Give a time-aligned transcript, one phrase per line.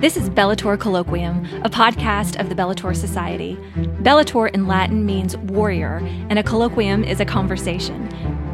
[0.00, 3.56] This is Bellator Colloquium, a podcast of the Bellator Society.
[4.02, 5.96] Bellator in Latin means warrior,
[6.30, 8.08] and a colloquium is a conversation.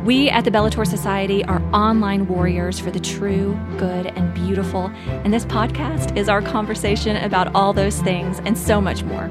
[0.06, 5.34] We at the Bellator Society are online warriors for the true, good, and beautiful, and
[5.34, 9.28] this podcast is our conversation about all those things and so much more.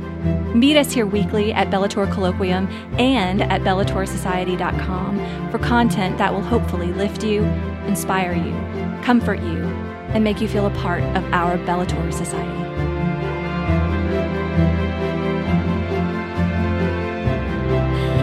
[0.53, 6.93] Meet us here weekly at Bellator Colloquium and at BellatorSociety.com for content that will hopefully
[6.93, 7.43] lift you,
[7.87, 8.53] inspire you,
[9.01, 9.82] comfort you,
[10.13, 12.59] and make you feel a part of our Bellator Society.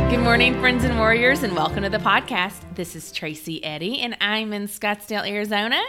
[0.09, 2.63] Good morning, friends and warriors, and welcome to the podcast.
[2.75, 5.80] This is Tracy Eddy, and I'm in Scottsdale, Arizona,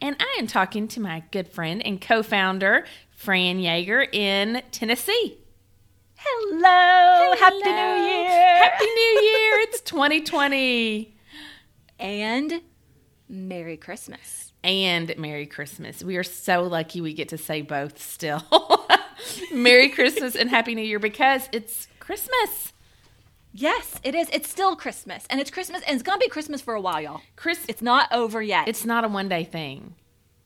[0.00, 5.38] and I am talking to my good friend and co founder, Fran Yeager, in Tennessee.
[6.16, 7.36] Hello.
[7.38, 8.58] Happy New Year!
[8.58, 9.60] Happy New Year!
[9.60, 11.16] It's 2020.
[11.98, 12.60] And
[13.28, 14.49] Merry Christmas.
[14.62, 16.02] And Merry Christmas.
[16.04, 18.42] We are so lucky we get to say both still.
[19.52, 22.72] Merry Christmas and Happy New Year because it's Christmas.
[23.52, 24.28] Yes, it is.
[24.32, 27.20] It's still Christmas, and it's Christmas, and it's gonna be Christmas for a while, y'all.
[27.36, 28.68] Chris, It's not over yet.
[28.68, 29.94] it's not a one day thing.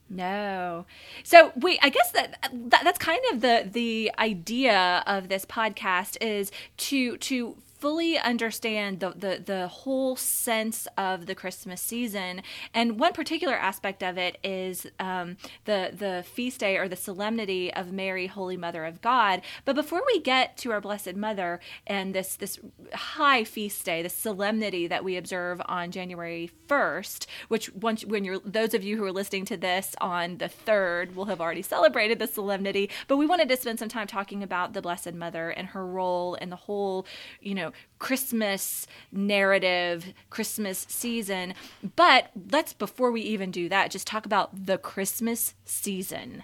[0.09, 0.85] No.
[1.23, 6.17] So we I guess that, that that's kind of the the idea of this podcast
[6.21, 12.41] is to to fully understand the, the the whole sense of the Christmas season.
[12.73, 17.71] And one particular aspect of it is um, the the feast day or the solemnity
[17.71, 19.43] of Mary, Holy Mother of God.
[19.65, 22.57] But before we get to our Blessed Mother and this this
[22.91, 28.39] high feast day, the solemnity that we observe on January first, which once when you're
[28.39, 32.17] those of you who are listening to this on the third will have already celebrated
[32.17, 32.89] the solemnity.
[33.07, 36.35] But we wanted to spend some time talking about the Blessed Mother and her role
[36.41, 37.05] and the whole,
[37.39, 41.53] you know, Christmas narrative, Christmas season.
[41.95, 46.43] But let's, before we even do that, just talk about the Christmas season.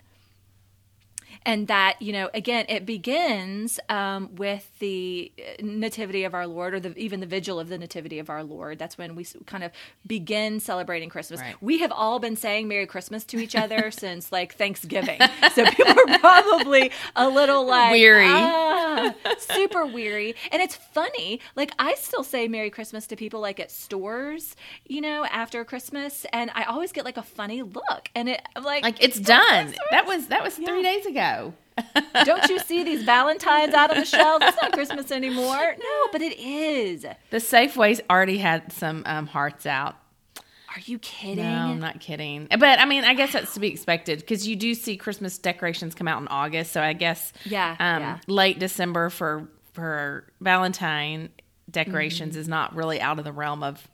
[1.44, 6.79] And that, you know, again, it begins um, with the nativity of our Lord, or
[6.79, 8.78] the, even the vigil of the nativity of our Lord.
[8.78, 9.72] That's when we kind of
[10.06, 11.40] begin celebrating Christmas.
[11.41, 11.56] Right.
[11.62, 15.19] We have all been saying Merry Christmas to each other since like Thanksgiving.
[15.53, 18.28] So people are probably a little like Weary.
[18.28, 20.35] "Ah," super weary.
[20.51, 25.01] And it's funny, like I still say Merry Christmas to people like at stores, you
[25.01, 28.09] know, after Christmas, and I always get like a funny look.
[28.16, 29.74] And it like Like it's done.
[29.91, 31.31] That was that was three days ago.
[32.25, 34.46] Don't you see these Valentines out on the shelves?
[34.47, 35.75] It's not Christmas anymore.
[35.80, 37.02] No, but it is.
[37.30, 39.96] The Safeways already had some um, hearts out.
[40.38, 41.44] Are you kidding?
[41.44, 42.47] No, I'm not kidding.
[42.50, 45.96] But I mean, I guess that's to be expected because you do see Christmas decorations
[45.96, 46.72] come out in August.
[46.72, 48.18] So I guess Yeah, um, yeah.
[48.28, 51.72] late December for for Valentine Mm-hmm.
[51.90, 53.88] decorations is not really out of the realm of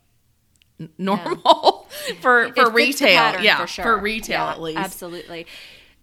[0.98, 1.88] normal
[2.22, 3.18] for It for fits the retail.
[3.18, 3.98] pattern yeah, for sure.
[4.00, 4.80] retail Yeah, at least.
[4.80, 5.46] Absolutely.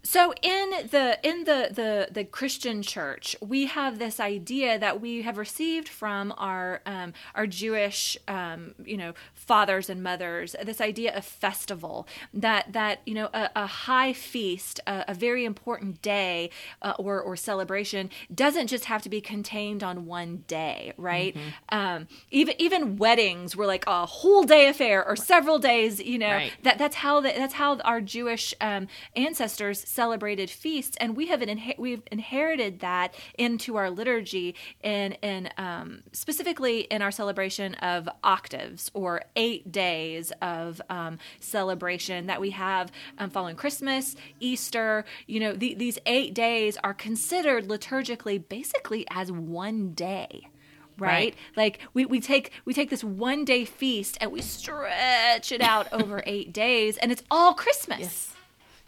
[0.06, 5.22] So in the in the, the the Christian church, we have this idea that we
[5.22, 9.14] have received from our um, our Jewish um, you know
[9.46, 14.80] fathers and mothers this idea of festival that that you know a, a high feast,
[14.86, 16.50] a, a very important day
[16.82, 21.34] uh, or or celebration doesn't just have to be contained on one day, right?
[21.34, 21.78] Mm-hmm.
[21.78, 26.24] Um, even even weddings were like a whole day affair or several days, you know
[26.34, 26.52] Right.
[26.62, 31.42] that that's how the, that's how our Jewish um, ancestors celebrated feasts, and we have
[31.42, 38.08] an we've inherited that into our liturgy, and and um, specifically in our celebration of
[38.22, 45.04] octaves or eight days of um, celebration that we have um, following Christmas, Easter.
[45.26, 50.48] You know, the, these eight days are considered liturgically basically as one day
[50.96, 51.10] right?
[51.10, 51.34] Right.
[51.56, 55.88] like we, we take we take this one day feast and we stretch it out
[55.92, 58.32] over eight days and it's all christmas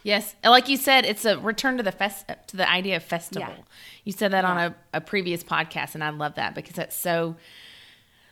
[0.06, 3.02] Yes, and like you said, it's a return to the fest to the idea of
[3.02, 3.48] festival.
[3.48, 3.64] Yeah.
[4.04, 7.34] You said that on a, a previous podcast, and I love that because that's so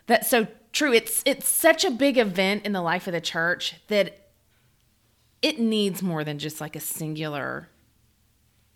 [0.07, 0.93] that's so true.
[0.93, 4.29] It's it's such a big event in the life of the church that
[5.41, 7.69] it needs more than just like a singular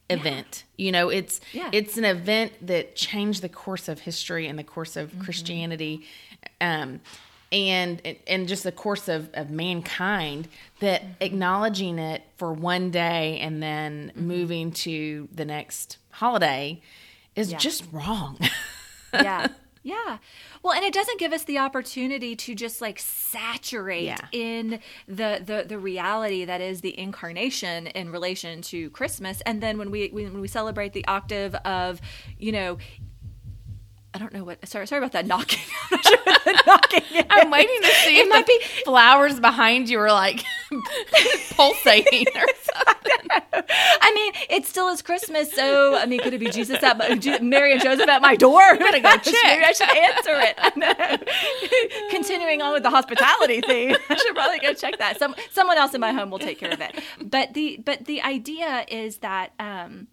[0.08, 0.64] event.
[0.76, 1.69] You know, it's Yeah.
[1.72, 5.22] it's an event that changed the course of history and the course of mm-hmm.
[5.22, 6.06] Christianity.
[6.61, 7.00] Um
[7.50, 10.49] and and just the course of, of mankind
[10.81, 11.12] that mm-hmm.
[11.20, 14.26] acknowledging it for one day and then mm-hmm.
[14.26, 16.81] moving to the next holiday
[17.34, 17.58] is Yeah.
[17.58, 18.38] just wrong.
[19.12, 19.49] yeah
[19.88, 20.19] yeah
[20.62, 24.19] well and it doesn't give us the opportunity to just like saturate Yeah.
[24.32, 29.79] in the, the the reality that is the incarnation in relation to christmas and then
[29.79, 32.00] when we when we celebrate the octave of
[32.38, 32.76] you know
[34.14, 34.66] I don't know what.
[34.66, 35.60] Sorry, sorry about that knocking.
[35.90, 37.26] I'm not sure what knocking.
[37.31, 40.44] I'm waiting to see It if might be flowers behind you are like
[41.50, 43.28] pulsating or something.
[44.00, 47.38] I mean, it still is Christmas, so I mean, could it be Jesus at my,
[47.40, 48.76] Mary and Joseph at my door?
[48.78, 49.34] Better go check.
[49.44, 50.55] Maybe I should answer it.
[50.58, 52.10] I know.
[52.10, 55.19] Continuing on with the hospitality theme, I should probably go check that.
[55.19, 56.99] Some someone else in my home will take care of it.
[57.22, 59.52] But the but the idea is that.
[59.58, 60.08] Um,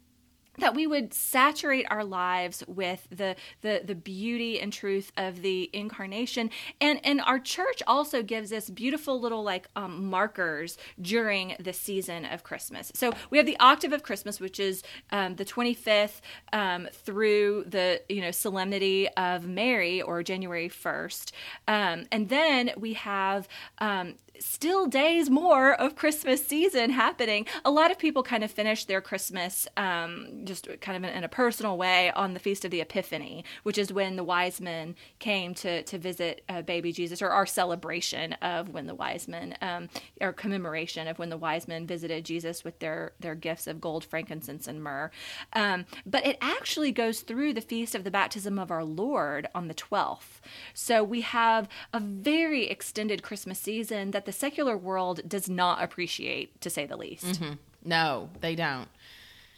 [0.58, 5.70] that we would saturate our lives with the, the the beauty and truth of the
[5.72, 6.50] incarnation.
[6.80, 12.24] And and our church also gives us beautiful little like um, markers during the season
[12.24, 12.92] of christmas.
[12.94, 16.20] So we have the octave of christmas which is um, the 25th
[16.52, 21.32] um, through the you know solemnity of mary or january 1st
[21.68, 23.48] um, and then we have
[23.78, 27.46] um, still days more of Christmas season happening.
[27.64, 31.24] A lot of people kind of finish their Christmas um, just kind of in, in,
[31.24, 34.94] a personal way on the Feast of the Epiphany, which is when the wise men
[35.18, 39.56] came to, to visit uh, baby Jesus, or our celebration of when the wise men,
[39.60, 39.88] um,
[40.20, 44.04] or commemoration of when the wise men visited Jesus with their, their gifts of gold,
[44.04, 45.10] frankincense, and myrrh.
[45.52, 49.68] Um, but it actually goes through the Feast of the Baptism of our Lord on
[49.68, 50.40] the 12th.
[50.74, 56.60] So we have a very extended Christmas season that the secular world does not appreciate,
[56.60, 57.24] to say the least.
[57.24, 57.54] Mm-hmm.
[57.84, 58.88] No, they don't.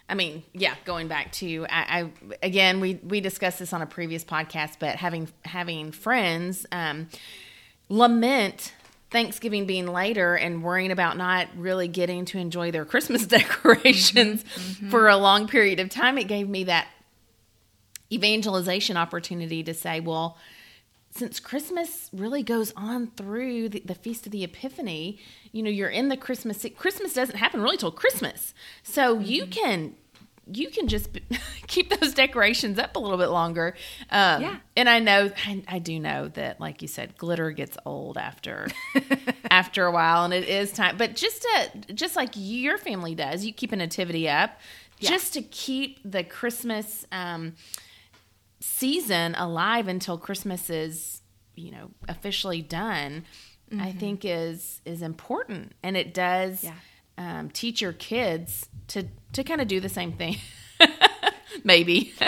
[0.09, 2.11] I mean, yeah, going back to I, I,
[2.43, 7.09] again, we we discussed this on a previous podcast, but having having friends um,
[7.88, 8.73] lament
[9.11, 14.91] Thanksgiving being later and worrying about not really getting to enjoy their Christmas decorations mm-hmm,
[14.91, 16.88] for a long period of time, it gave me that
[18.12, 20.37] evangelization opportunity to say, well,
[21.19, 25.19] since Christmas really goes on through the, the, Feast of the Epiphany,
[25.50, 26.65] you know, you're in the Christmas.
[26.76, 29.25] Christmas doesn't happen really till Christmas, so mm-hmm.
[29.25, 29.94] you can
[30.50, 31.11] you can just
[31.67, 33.75] keep those decorations up a little bit longer.
[34.11, 37.76] Um, yeah, and I know I, I, do know that, like you said, glitter gets
[37.85, 38.69] old after
[39.50, 40.97] after a while, and it is time.
[40.97, 44.59] But just to just like your family does, you keep a nativity up
[44.99, 45.11] yeah.
[45.11, 47.05] just to keep the Christmas.
[47.12, 47.55] Um,
[48.60, 51.22] season alive until Christmas is,
[51.55, 53.25] you know, officially done,
[53.70, 53.81] mm-hmm.
[53.81, 56.75] I think is is important, and it does yeah.
[57.16, 60.37] um, teach your kids to to kind of do the same thing.
[61.64, 62.14] Maybe.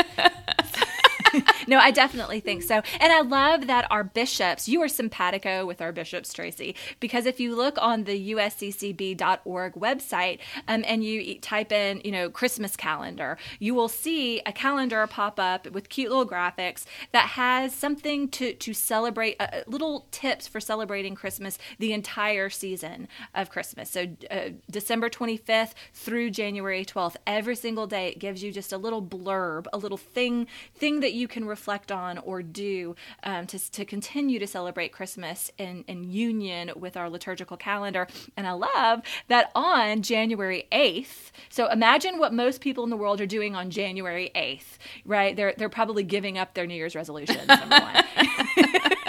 [1.67, 2.83] no, I definitely think so.
[3.01, 7.41] And I love that our bishops, you are simpatico with our bishops, Tracy, because if
[7.41, 10.39] you look on the usccb.org website
[10.69, 15.39] um, and you type in, you know, Christmas calendar, you will see a calendar pop
[15.39, 20.47] up with cute little graphics that has something to, to celebrate, uh, uh little tips
[20.47, 23.91] for celebrating Christmas the entire season of Christmas.
[23.91, 28.79] So uh, December 25th through January 12th, every single day it gives you just a
[28.79, 33.73] little blurb, a little thing, thing that you can reflect on or do um, to,
[33.73, 38.07] to continue to celebrate Christmas in, in union with our liturgical calendar.
[38.37, 43.21] And I love that on January 8th, so imagine what most people in the world
[43.21, 45.35] are doing on January 8th, right?
[45.37, 48.05] They're, they're probably giving up their New Year's resolutions, number one.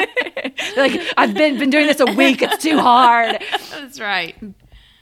[0.78, 3.42] like, I've been, been doing this a week, it's too hard.
[3.72, 4.36] That's right.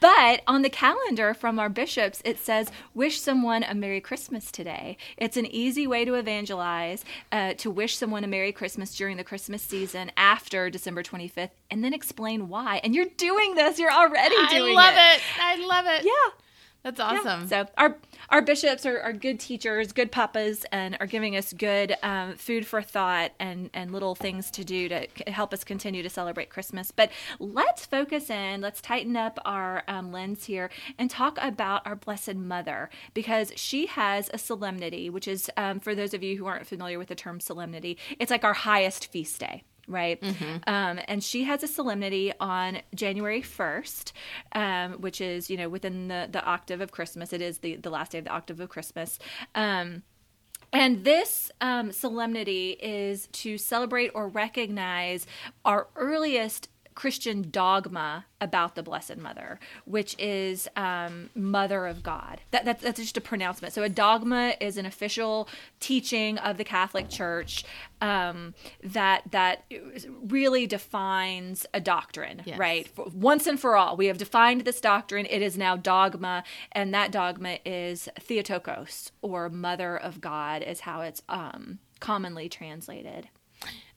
[0.00, 4.96] But on the calendar from our bishops, it says, Wish someone a Merry Christmas today.
[5.18, 9.24] It's an easy way to evangelize, uh, to wish someone a Merry Christmas during the
[9.24, 12.80] Christmas season after December 25th, and then explain why.
[12.82, 14.78] And you're doing this, you're already doing it.
[14.78, 15.16] I love it.
[15.16, 15.22] it.
[15.38, 16.04] I love it.
[16.04, 16.40] Yeah.
[16.82, 17.42] That's awesome.
[17.42, 17.46] Yeah.
[17.46, 17.98] So our
[18.30, 22.66] our bishops are, are good teachers, good papas, and are giving us good um, food
[22.66, 26.90] for thought and and little things to do to help us continue to celebrate Christmas.
[26.90, 28.62] But let's focus in.
[28.62, 33.86] Let's tighten up our um, lens here and talk about our Blessed Mother because she
[33.86, 37.14] has a solemnity, which is um, for those of you who aren't familiar with the
[37.14, 40.20] term solemnity, it's like our highest feast day right?
[40.20, 40.56] Mm-hmm.
[40.66, 44.12] Um, and she has a solemnity on January 1st,
[44.54, 47.32] um, which is, you know, within the, the octave of Christmas.
[47.32, 49.18] It is the, the last day of the octave of Christmas.
[49.54, 50.02] Um,
[50.72, 55.26] and this um, solemnity is to celebrate or recognize
[55.64, 56.68] our earliest
[57.00, 62.42] Christian dogma about the Blessed Mother, which is um, Mother of God.
[62.50, 63.72] That, that, that's just a pronouncement.
[63.72, 65.48] So, a dogma is an official
[65.80, 67.64] teaching of the Catholic Church
[68.02, 68.52] um,
[68.82, 69.64] that that
[70.22, 72.58] really defines a doctrine, yes.
[72.58, 72.86] right?
[72.86, 75.24] For, once and for all, we have defined this doctrine.
[75.30, 81.00] It is now dogma, and that dogma is Theotokos, or Mother of God, is how
[81.00, 83.30] it's um, commonly translated.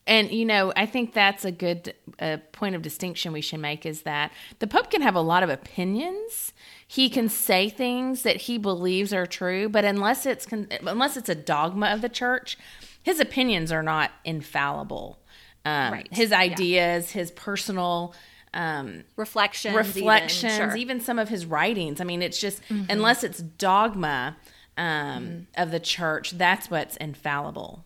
[0.06, 3.86] And you know, I think that's a good uh, point of distinction we should make
[3.86, 6.52] is that the Pope can have a lot of opinions.
[6.86, 11.28] He can say things that he believes are true, but unless it's con- unless it's
[11.28, 12.58] a dogma of the Church,
[13.02, 15.18] his opinions are not infallible.
[15.64, 16.08] Um, right.
[16.10, 17.20] His ideas, yeah.
[17.20, 18.14] his personal
[18.52, 20.76] um, reflections, reflections, even, sure.
[20.76, 22.00] even some of his writings.
[22.00, 24.36] I mean, it's just unless it's dogma
[24.76, 27.84] um, of the church, that's what's infallible.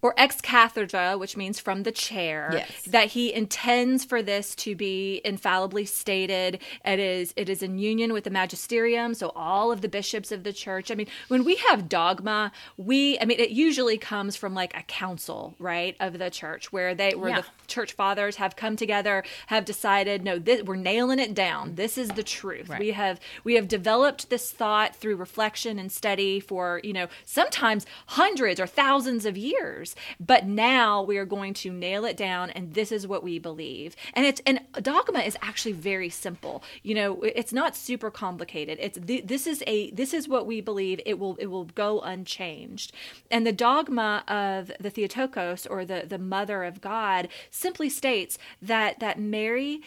[0.00, 2.82] Or ex cathedra, which means from the chair, Yes.
[2.86, 6.60] that he intends for this to be infallibly stated.
[6.84, 10.44] It is it is in union with the magisterium, so all of the bishops of
[10.44, 10.90] the church.
[10.90, 14.82] I mean, when we have dogma, we I mean it usually comes from like a
[14.84, 17.40] council, right, of the church where they where Yeah.
[17.40, 21.74] the church fathers have come together, have decided, no, this, we're nailing it down.
[21.74, 22.68] This is the truth.
[22.68, 22.78] Right.
[22.80, 27.84] We have we have developed this thought through reflection and study for you know sometimes
[28.06, 29.87] hundreds or thousands of years.
[30.18, 33.96] But now we are going to nail it down, and this is what we believe.
[34.14, 36.62] And it's and dogma is actually very simple.
[36.82, 38.78] You know, it's not super complicated.
[38.80, 41.00] It's th- this is a this is what we believe.
[41.06, 42.92] It will it will go unchanged.
[43.30, 49.00] And the dogma of the Theotokos or the the Mother of God simply states that
[49.00, 49.80] that Mary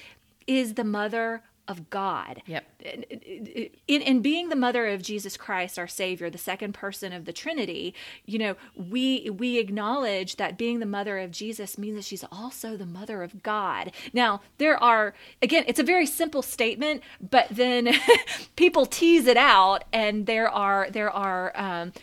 [0.48, 2.44] is the mother of God.
[2.46, 2.66] Yep.
[3.88, 7.34] In, in being the mother of Jesus Christ, our Savior, the second person of the
[7.34, 12.25] Trinity, you know, we we acknowledge that being the mother of Jesus means that she's
[12.32, 13.92] also the mother of God.
[14.13, 17.96] Now, there are again, it's a very simple statement, but then
[18.56, 21.94] people tease it out, and there are there are um,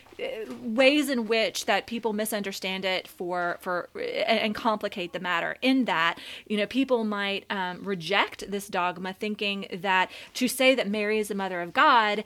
[0.61, 5.57] ways in which that people misunderstand it for for and complicate the matter.
[5.61, 10.87] In that you know people might um, reject this dogma thinking that to say that
[10.87, 12.23] mary is the mother of god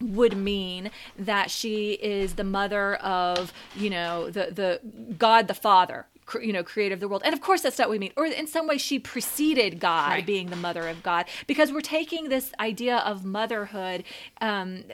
[0.00, 6.06] would mean that she is the mother of you know the the god the father
[6.42, 7.22] you know creator of the world.
[7.24, 8.12] And of course that's not what we mean.
[8.16, 10.26] Or in some way she preceded god Right.
[10.26, 11.26] being the mother of god.
[11.46, 14.04] Because we're taking this idea of motherhood
[14.40, 14.84] um,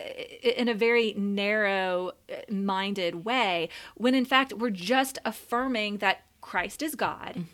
[0.42, 2.12] in a very narrow
[2.50, 7.44] minded way when in fact we're just affirming that christ is god.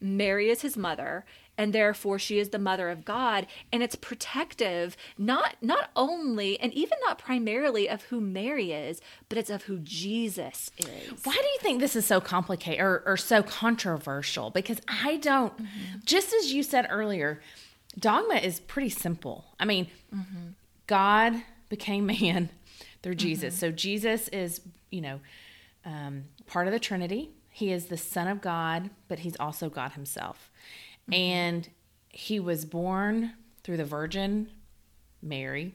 [0.00, 1.24] Mary is his mother
[1.58, 6.72] and therefore she is the mother of god and it's protective not not only and
[6.72, 11.46] even not primarily of who mary is but it's of who jesus is Why do
[11.46, 14.50] you think this is so complicated or, or so controversial?
[14.50, 15.98] Because I don't, mm-hmm.
[16.04, 17.40] just as you said earlier,
[17.98, 19.44] dogma is pretty simple.
[19.58, 20.48] I mean, mm-hmm.
[20.86, 22.50] God became man
[23.02, 23.54] through Jesus.
[23.54, 23.60] Mm-hmm.
[23.60, 24.60] So Jesus is,
[24.90, 25.20] you know,
[25.84, 27.30] um, part of the Trinity.
[27.50, 30.50] He is the Son of God, but he's also God himself.
[31.10, 31.14] Mm-hmm.
[31.14, 31.68] And
[32.08, 33.32] he was born
[33.62, 34.48] through the Virgin
[35.22, 35.74] Mary.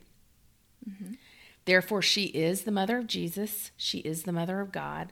[0.90, 1.14] Mm-hmm.
[1.66, 3.72] Therefore, she is the mother of Jesus.
[3.78, 5.12] She is the mother of God.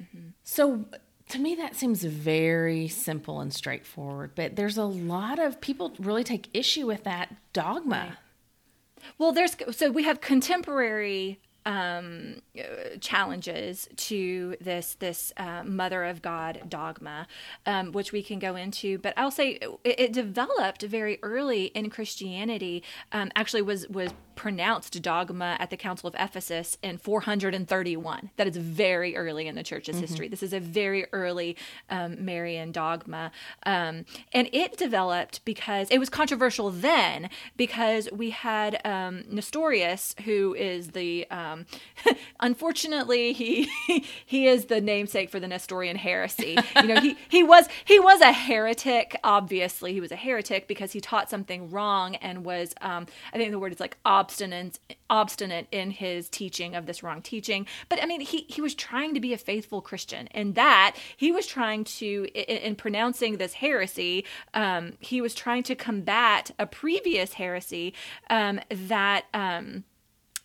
[0.00, 0.28] Mm-hmm.
[0.44, 0.86] So
[1.28, 4.32] to me, that seems very simple and straightforward.
[4.34, 8.18] But there's a lot of people really take issue with that dogma.
[9.18, 16.22] Well, there's so we have contemporary um, uh, challenges to this this uh, Mother of
[16.22, 17.26] God dogma,
[17.66, 18.98] um, which we can go into.
[18.98, 22.82] But I'll say it, it developed very early in Christianity.
[23.12, 28.30] Um, actually, was was pronounced dogma at the Council of Ephesus in 431.
[28.36, 30.28] That is very early in the church's history.
[30.28, 31.56] This is a very early
[31.90, 33.30] um, Marian dogma.
[33.64, 40.54] Um, and it developed because it was controversial then because we had um, Nestorius, who
[40.54, 41.66] is the, um,
[42.40, 43.68] unfortunately, he
[44.26, 46.56] he is the namesake for the Nestorian heresy.
[46.76, 49.18] You know, he, he was he was a heretic.
[49.24, 53.50] Obviously, he was a heretic because he taught something wrong and was, um, I think
[53.50, 54.78] the word is like obstinate,
[55.10, 57.66] obstinate in his teaching of this wrong teaching.
[57.88, 61.32] But I mean, he he was trying to be a faithful Christian, and that he
[61.32, 66.66] was trying to, in, in pronouncing this heresy, um, he was trying to combat a
[66.66, 67.94] previous heresy
[68.30, 69.26] um, that.
[69.34, 69.84] Um,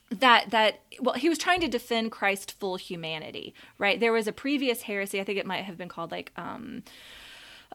[0.10, 4.00] that that well he was trying to defend christ's full humanity right?
[4.00, 6.84] There was a previous heresy i think it might have been called like um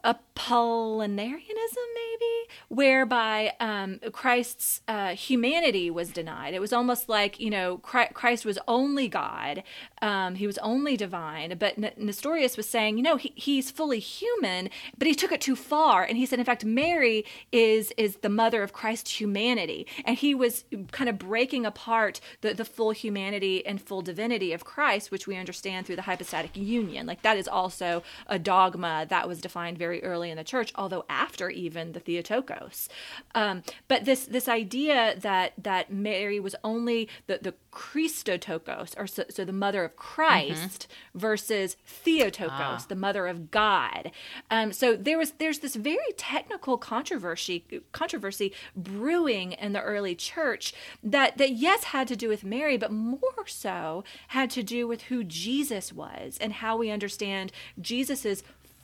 [0.04, 6.54] apollinarianism maybe whereby um, christ's uh, humanity was denied.
[6.54, 9.62] It was almost like you know christ was only god
[10.00, 11.56] um, he was only divine.
[11.58, 15.40] But N- nestorius was saying you know he, he's fully human but he took it
[15.40, 16.02] too far.
[16.04, 19.86] And he said in fact mary is is the mother of christ's humanity.
[20.04, 24.64] And he was kind of breaking apart the, the full humanity and full divinity of
[24.64, 27.06] christ which we understand through the hypostatic union.
[27.06, 31.04] Like that is also a dogma that was defined very early in the church although
[31.08, 32.88] after even the theotokos.
[33.34, 39.24] Um, but this this idea that that mary was only the, the christotokos or so,
[39.28, 44.12] so the mother of christ versus theotokos the mother of god.
[44.50, 50.74] Um, so there was there's this very technical controversy controversy brewing in the early church
[51.02, 55.02] that that yes had to do with mary but more so had to do with
[55.02, 58.42] who jesus was and how we understand jesus's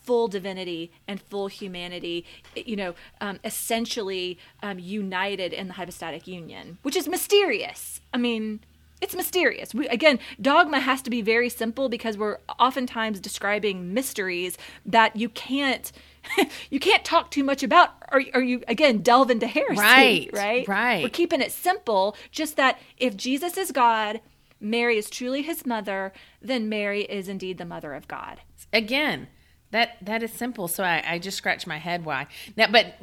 [0.08, 2.24] full divinity and full humanity,
[2.56, 8.00] you know, um, essentially um, united in the hypostatic union, which is mysterious.
[8.14, 8.60] I mean,
[9.02, 9.74] it's mysterious.
[9.74, 15.28] We, again, dogma has to be very simple because we're oftentimes describing mysteries that you
[15.28, 15.92] can't
[16.70, 20.68] you can't talk too much about or, or you again delve into heresy Right, right
[20.68, 21.02] right.
[21.02, 24.20] we're keeping it simple just that if jesus is god
[24.60, 26.12] mary is truly his mother
[26.42, 28.40] then mary is indeed the mother of god
[28.74, 29.28] again
[29.70, 32.94] that that is simple so i, I just scratch my head why now but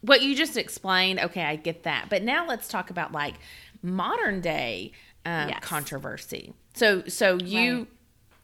[0.00, 3.34] what you just explained okay i get that but now let's talk about like
[3.82, 4.92] modern day
[5.24, 5.60] um, Yes.
[5.62, 7.86] controversy so so you Right.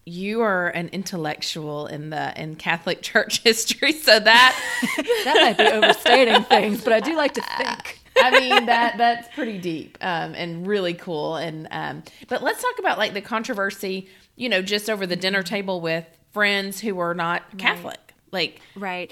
[0.07, 4.57] you are an intellectual in the in catholic church history so that
[5.25, 9.29] that might be overstating things but i do like to think I mean that that's
[9.35, 11.35] pretty deep um, and really cool.
[11.35, 15.43] And um, but let's talk about like the controversy, you know, just over the dinner
[15.43, 18.13] table with friends who were not Catholic.
[18.31, 19.11] Like, Right.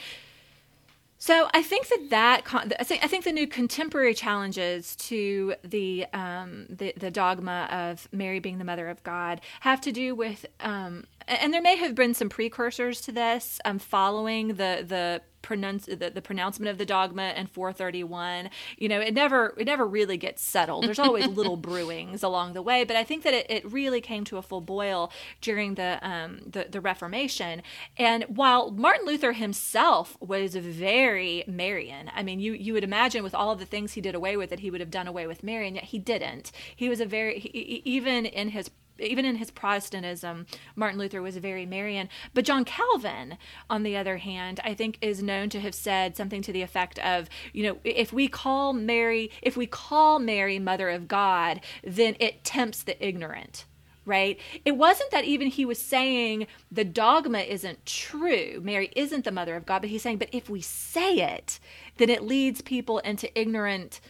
[1.19, 2.45] So I think that that
[2.81, 8.09] I think I think the new contemporary challenges to the um, the, the dogma of
[8.11, 11.95] Mary being the mother of God have to do with um, and there may have
[11.95, 16.87] been some precursors to this um, following the the pronounce the, the pronouncement of the
[16.87, 20.85] dogma and 431 you know it never it never really gets settled.
[20.85, 24.25] There's always little brewings along the way but i think that it, it really came
[24.25, 27.63] to a full boil during the um the, the reformation.
[27.97, 33.35] And while martin luther himself was very marian i mean you you would imagine with
[33.35, 35.43] all of the things he did away with that he would have done away with
[35.43, 36.53] marian yet he didn't.
[36.75, 40.47] He was a very he, even in his even in his Protestantism,
[40.77, 42.09] Martin Luther was very Marian.
[42.35, 46.43] But John Calvin, on the other hand, I think is known to have said something
[46.43, 50.91] to the effect of, you know, if we call Mary, if we call Mary Mother
[50.91, 53.65] of God, then it tempts the ignorant.
[54.05, 54.41] Right?
[54.65, 58.61] It wasn't that even he was saying the dogma isn't true.
[58.61, 61.61] Mary isn't the mother of God, but he's saying, but if we say it,
[61.99, 64.01] then it leads people into ignorant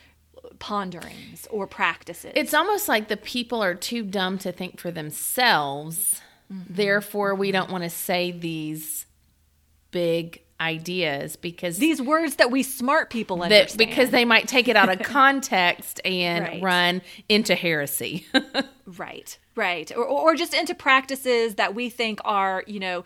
[0.62, 2.30] ponderings or practices.
[2.36, 6.20] it's almost like the people are too dumb to think for themselves.
[6.52, 6.74] Mm-hmm.
[6.74, 7.54] Therefore, we mm-hmm.
[7.54, 9.06] don't want to say these
[9.90, 13.78] big ideas because these words that we smart people that understand.
[13.78, 16.62] because they might take it out of context and Right.
[16.62, 18.24] run into heresy.
[18.86, 23.04] right right or, or just into practices that we think are you know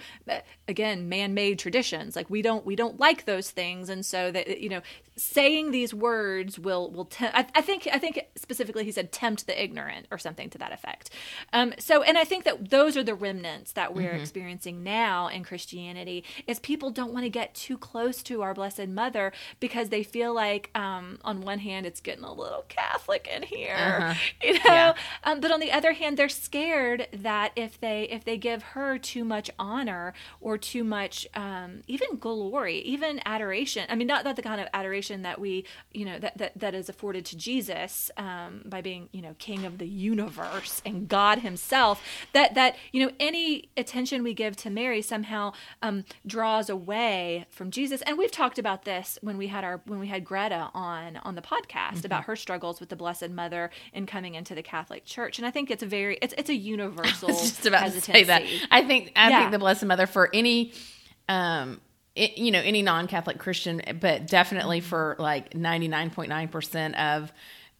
[0.68, 2.16] again man-made traditions.
[2.16, 3.88] Like we don't we don't like those things.
[3.88, 4.82] And so that you know
[5.16, 9.46] saying these words will will te- I, I think i think specifically he said tempt
[9.46, 11.08] the ignorant or something to that effect.
[11.54, 15.42] Um so and i think that those are the remnants that we're experiencing now in
[15.42, 20.02] christianity is people don't want to get too close to our blessed mother because they
[20.02, 24.60] feel like um on one hand it's getting a little catholic in here you know?
[24.64, 24.94] Yeah.
[25.24, 28.98] um, but on the other hand, they're scared that if they if they give her
[28.98, 33.86] too much honor or too much um, even glory, even adoration.
[33.88, 36.74] I mean, not not the kind of adoration that we you know that that, that
[36.74, 41.40] is afforded to Jesus um, by being you know King of the universe and God
[41.40, 42.02] Himself.
[42.32, 47.70] That that you know any attention we give to Mary somehow um, draws away from
[47.70, 48.02] Jesus.
[48.02, 51.34] And we've talked about this when we had our when we had Greta on on
[51.34, 55.38] the podcast about her struggles with the Blessed Mother and coming into the Catholic Church.
[55.38, 58.24] And I think it's a very it's it's a universal I just about to say
[58.24, 58.42] that.
[58.70, 59.40] I think I Yeah.
[59.40, 60.45] think the Blessed Mother for any
[61.28, 61.80] um
[62.14, 67.32] it, you know any non-catholic christian but definitely for like 99.9% of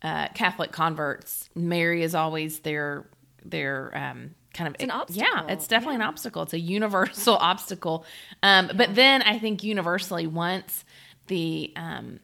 [0.02, 3.06] uh catholic converts mary is always their
[3.44, 5.28] their um kind of an obstacle.
[5.34, 6.42] yeah it's definitely an obstacle.
[6.42, 8.06] It's a universal obstacle.
[8.42, 10.84] Um but then i think universally once
[11.26, 12.20] the um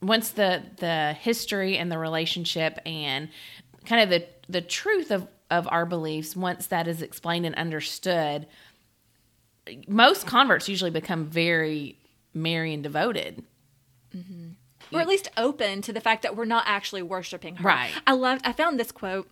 [0.00, 3.28] once the the history and the relationship and
[3.84, 8.46] kind of the the truth of of our beliefs once that is explained and understood
[9.86, 11.98] most converts usually become very
[12.34, 13.44] Marian devoted
[14.92, 17.68] or at least open to the fact that we're not actually worshiping her.
[17.68, 17.92] Right.
[18.06, 18.46] I loved.
[18.46, 19.30] I found this quote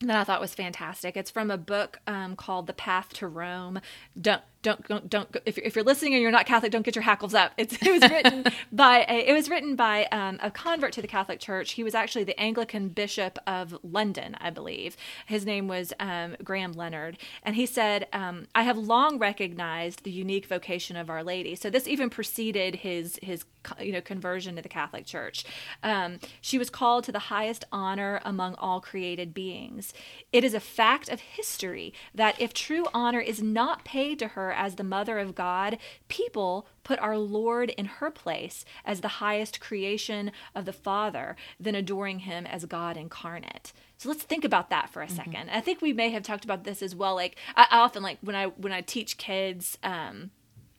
[0.00, 1.16] that I thought was fantastic.
[1.16, 3.80] It's from a book um, called "The Path to Rome."
[4.20, 6.94] Don't don't don't, don't if you're, if you're listening and you're not Catholic, don't get
[6.94, 7.52] your hackles up.
[7.56, 11.08] It's, it was written by a, it was written by um, a convert to the
[11.08, 11.72] Catholic Church.
[11.72, 14.96] He was actually the Anglican Bishop of London, I believe.
[15.26, 20.10] His name was um, Graham Leonard, and he said, um, "I have long recognized the
[20.10, 23.44] unique vocation of Our Lady." So this even preceded his his
[23.80, 25.44] you know conversion to the Catholic Church.
[25.82, 29.92] Um, she was called to the highest honor among all created beings.
[30.32, 34.51] It is a fact of history that if true honor is not paid to her
[34.52, 39.60] as the mother of God, people put our Lord in her place as the highest
[39.60, 43.72] creation of the Father, then adoring him as God incarnate.
[43.98, 46.64] So let's think about that for a 2nd I think we may have talked about
[46.64, 47.14] this as well.
[47.14, 49.78] Like I, I often like when I when I teach kids.
[49.82, 50.30] Um,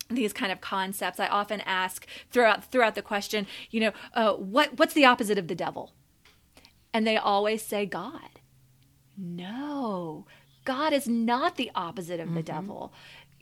[0.09, 4.77] these kind of concepts, I often ask throughout throughout the question, you know, uh, what
[4.77, 5.93] what's the opposite of the devil?
[6.93, 8.39] And they always say God.
[9.17, 10.25] No,
[10.65, 12.53] God is not the opposite of the mm-hmm.
[12.53, 12.93] devil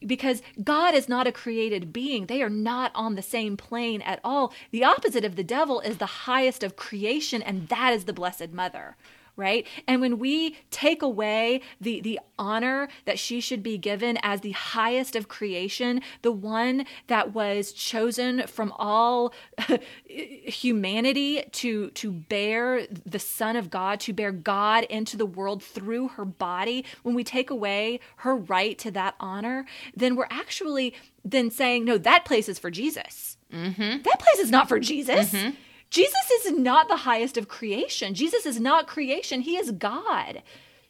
[0.06, 2.26] because God is not a created being.
[2.26, 4.54] They are not on the same plane at all.
[4.72, 8.52] The opposite of the devil is the highest of creation, and that is the Blessed
[8.52, 8.96] Mother
[9.36, 9.66] right?
[9.88, 14.52] And when we take away the, the honor that she should be given as the
[14.52, 19.34] highest of creation, the one that was chosen from all
[20.06, 26.10] humanity to, to bear the Son of God, to bear God into the world through
[26.10, 29.66] her body, when we take away her right to that honor,
[29.96, 33.38] then we're actually then saying, no, that place is for Jesus.
[33.54, 34.02] Mm-hmm.
[34.02, 35.32] That place is not for Jesus.
[35.32, 35.56] Mm-hmm.
[35.92, 38.16] Jesus is not the highest of creation.
[38.16, 39.42] Jesus is not creation.
[39.42, 40.42] He is God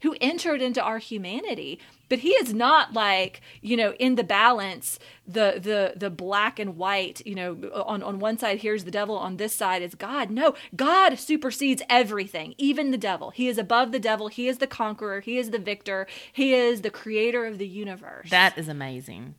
[0.02, 1.80] who entered into our humanity.
[2.10, 6.76] But he is not like, you know, in the balance, the the the black and
[6.76, 10.30] white, you know, on, on one side here's the devil, on this side is God.
[10.30, 13.30] No, God supersedes everything, even the devil.
[13.30, 14.28] He is above the devil.
[14.28, 15.22] He is the conqueror.
[15.22, 16.06] He is the victor.
[16.34, 18.30] He is the creator of the universe.
[18.30, 19.36] That is amazing.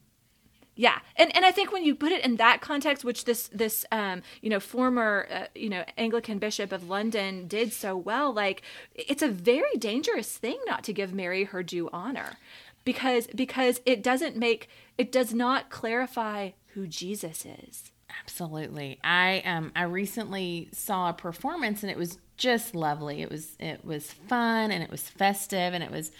[0.74, 3.84] Yeah, and and I think when you put it in that context, which this this
[3.92, 8.62] um, you know former uh, you know Anglican bishop of London did so well, like
[8.94, 12.38] it's a very dangerous thing not to give Mary her due honor,
[12.84, 17.92] because because it doesn't make it does not clarify who Jesus is.
[18.22, 23.20] Absolutely, I um I recently saw a performance and it was just lovely.
[23.20, 26.12] It was it was fun and it was festive and it was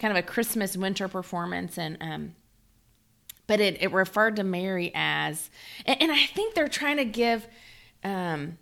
[0.00, 2.34] kind of a Christmas winter performance and um
[3.52, 5.50] but it, it referred to Mary as,
[5.84, 7.46] and, and I think they're trying to give,
[8.02, 8.56] um,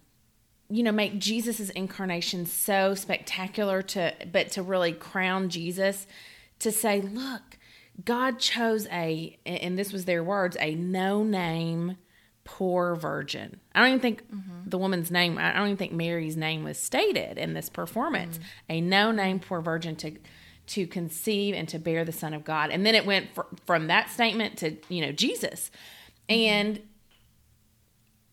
[0.68, 6.08] you know, make Jesus's incarnation so spectacular to, but to really crown Jesus
[6.58, 7.56] to say, look,
[8.04, 11.96] God chose a, and this was their words, a no name
[12.42, 13.60] poor virgin.
[13.72, 14.68] I don't even think mm-hmm.
[14.68, 18.38] the woman's name, I don't even think Mary's name was stated in this performance.
[18.38, 18.72] Mm-hmm.
[18.72, 20.16] A no name poor virgin to
[20.70, 22.70] to conceive and to bear the Son of God.
[22.70, 25.70] And then it went fr- from that statement to, you know, Jesus.
[26.28, 26.80] Mm-hmm.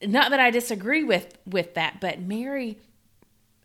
[0.01, 2.77] And not that I disagree with with that, but Mary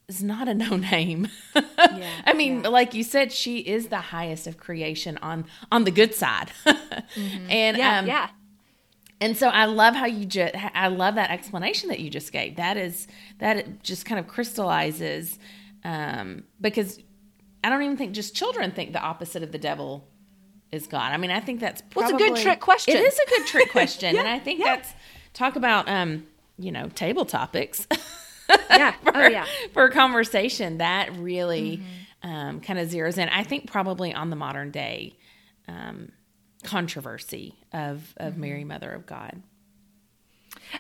[0.09, 1.29] is not a no name.
[1.55, 2.69] yeah, I mean, yeah.
[2.69, 6.51] like you said, she is the highest of creation on on the good side.
[6.65, 7.51] mm-hmm.
[7.51, 8.31] And yeah, um, yeah.
[9.21, 12.57] And so I love how you just I love that explanation that you just gave.
[12.57, 13.07] That is
[13.39, 15.39] that just kind of crystallizes
[15.85, 16.99] um, because
[17.65, 20.09] I don't even think just children think the opposite of the devil
[20.73, 21.13] is God.
[21.13, 22.97] I mean, I think that's probably well, a good trick question.
[22.97, 24.77] It is a good trick question, yeah, and I think yeah.
[24.77, 24.93] that's
[25.35, 26.27] talk about um,
[26.59, 27.87] you know, table topics.
[28.71, 28.93] yeah.
[29.03, 29.47] for, oh yeah.
[29.73, 32.31] For a conversation that really mm-hmm.
[32.31, 33.29] um, kind of zeroes in.
[33.29, 35.17] I think probably on the modern day
[35.69, 36.13] um,
[36.65, 38.41] controversy of of mm-hmm.
[38.41, 39.43] Mary, Mother of God.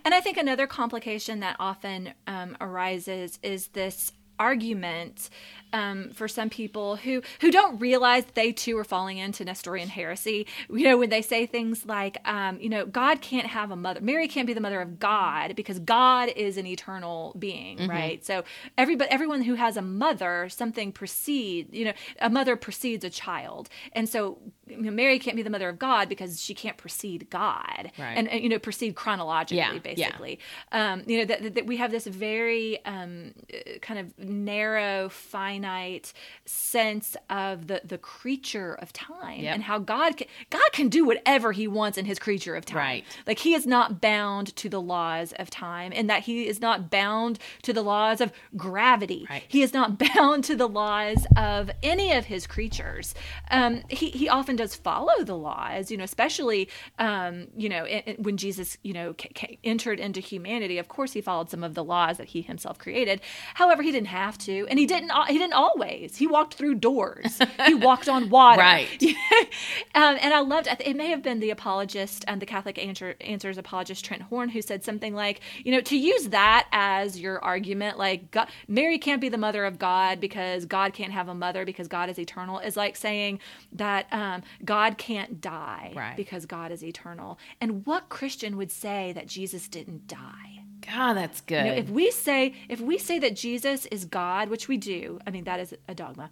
[0.04, 5.30] And I think another complication that often um, arises is this argument
[5.72, 10.46] um, for some people who who don't realize they too are falling into Nestorian heresy.
[10.68, 14.00] You know, when they say things like, um, you know, God can't have a mother,
[14.00, 17.90] Mary can't be the mother of God because God is an eternal being, mm-hmm.
[17.90, 18.24] right?
[18.24, 18.44] So
[18.76, 23.68] everybody, everyone who has a mother, something precedes, you know, a mother precedes a child,
[23.92, 27.28] and so you know, Mary can't be the mother of God because she can't precede
[27.30, 28.14] God, right.
[28.16, 29.78] and, and, you know, precede chronologically, yeah.
[29.78, 30.38] basically.
[30.72, 30.92] Yeah.
[30.92, 33.32] Um, you know, that, that, we have this very um,
[33.80, 36.12] kind of narrow, finite
[36.44, 39.54] sense of the the creature of time yep.
[39.54, 42.78] and how God can, God can do whatever he wants in his creature of time.
[42.78, 43.04] Right.
[43.26, 46.90] Like he is not bound to the laws of time and that he is not
[46.90, 49.26] bound to the laws of gravity.
[49.28, 49.44] Right.
[49.46, 53.14] He is not bound to the laws of any of his creatures.
[53.50, 56.68] Um, he he often does follow the laws, you know, especially
[56.98, 57.86] um, you know,
[58.18, 61.74] when Jesus, you know, c- c- entered into humanity, of course he followed some of
[61.74, 63.20] the laws that he himself created.
[63.54, 66.16] However, he didn't have to and he didn't he didn't always.
[66.16, 67.38] He walked through doors.
[67.66, 68.60] he walked on water.
[68.60, 69.02] Right.
[69.94, 70.68] um, and I loved.
[70.80, 74.62] It may have been the apologist and the Catholic answer, Answers apologist Trent Horn who
[74.62, 79.20] said something like, you know, to use that as your argument, like God, Mary can't
[79.20, 82.58] be the mother of God because God can't have a mother because God is eternal,
[82.58, 83.40] is like saying
[83.72, 86.16] that um, God can't die right.
[86.16, 87.38] because God is eternal.
[87.60, 90.61] And what Christian would say that Jesus didn't die?
[90.86, 91.64] God, that's good.
[91.64, 95.20] You know, if we say if we say that Jesus is God, which we do,
[95.26, 96.30] I mean that is a dogma.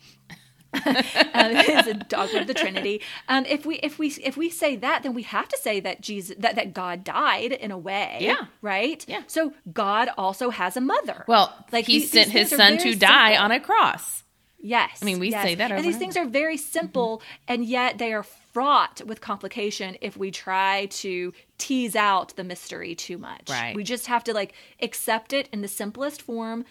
[0.73, 3.03] um, it's a dogma of the Trinity.
[3.29, 6.01] Um, if we if we if we say that, then we have to say that
[6.01, 8.19] Jesus that, that God died in a way.
[8.21, 8.47] Yeah.
[8.63, 9.05] Right.
[9.09, 9.23] Yeah.
[9.27, 11.25] So God also has a mother.
[11.27, 13.45] Well, like he, he sent his son to die simple.
[13.45, 14.25] on a cross.
[14.62, 14.99] Yes.
[15.01, 15.42] I mean, we yes.
[15.42, 17.53] say that over And these things are very simple, Mm-hmm.
[17.53, 22.94] and yet they are fraught with complication if we try to tease out the mystery
[22.94, 23.49] too much.
[23.49, 23.75] Right.
[23.75, 26.64] We just have to like accept it in the simplest form.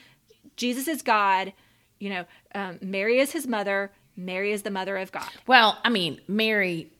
[0.55, 1.53] Jesus is God.
[1.99, 2.25] You know,
[2.55, 3.91] um, Mary is his mother.
[4.15, 5.29] Mary is the mother of God.
[5.47, 6.91] Well, I mean, Mary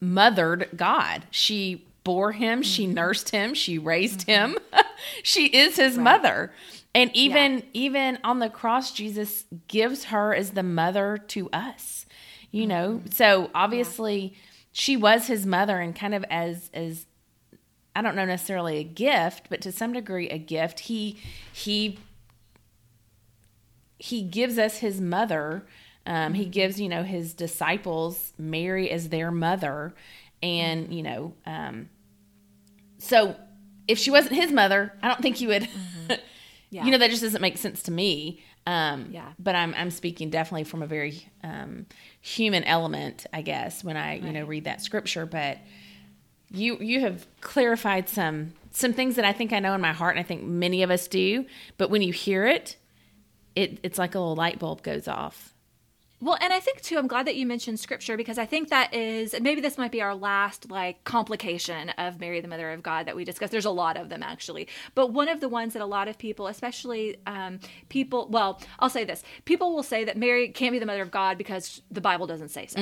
[0.00, 1.24] mothered God.
[1.30, 2.94] She bore him, she Mm-hmm.
[2.94, 4.56] nursed him, she raised him.
[5.22, 6.52] she is his mother.
[6.94, 12.06] And even even on the cross Jesus gives her as the mother to us.
[12.50, 13.10] You know, Mm-hmm.
[13.10, 14.34] so obviously
[14.72, 17.06] she was his mother and kind of as as
[17.94, 20.80] I don't know necessarily a gift, but to some degree a gift.
[20.80, 21.18] He
[21.52, 21.98] he
[23.98, 25.66] he gives us his mother.
[26.06, 29.94] Um, he gives, you know, his disciples Mary as their mother.
[30.42, 31.90] And, you know, um,
[32.98, 33.36] so
[33.86, 35.68] if she wasn't his mother, I don't think he would,
[36.70, 36.84] Yeah.
[36.84, 38.42] you know, that just doesn't make sense to me.
[38.66, 39.32] Um, Yeah.
[39.38, 41.86] But I'm, I'm speaking definitely from a very um,
[42.20, 45.26] human element, I guess, when I, you know, read that scripture.
[45.26, 45.58] But
[46.52, 50.16] you you have clarified some some things that I think I know in my heart,
[50.16, 51.44] and I think many of us do.
[51.78, 52.76] But when you hear it,
[53.56, 55.54] it it's like a little light bulb goes off.
[56.22, 58.92] Well, and I think too, I'm glad that you mentioned scripture because I think that
[58.92, 63.06] is maybe this might be our last like complication of Mary, the Mother of God,
[63.06, 63.52] that we discussed.
[63.52, 66.18] There's a lot of them actually, but one of the ones that a lot of
[66.18, 70.78] people, especially um, people, well, I'll say this: people will say that Mary can't be
[70.78, 72.80] the Mother of God because the Bible doesn't say so.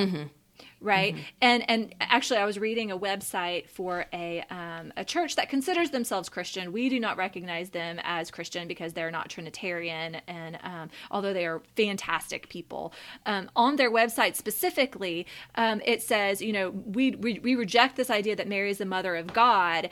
[0.81, 5.49] Right, and and actually, I was reading a website for a um, a church that
[5.49, 6.73] considers themselves Christian.
[6.73, 11.47] We do not recognize them as Christian because they're not Trinitarian, and um, although they
[11.47, 12.93] are fantastic people,
[13.27, 18.09] um, on their website specifically, um, it says, you know, we, we we reject this
[18.09, 19.91] idea that Mary is the mother of God,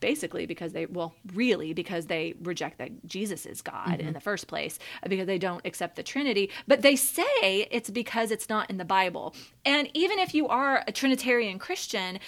[0.00, 4.46] basically because they, well, really because they reject that Jesus is God in the first
[4.46, 4.78] place,
[5.08, 6.50] because they don't accept the Trinity.
[6.66, 10.84] But they say it's because it's not in the Bible, and even if you are
[10.86, 12.18] a Trinitarian Christian,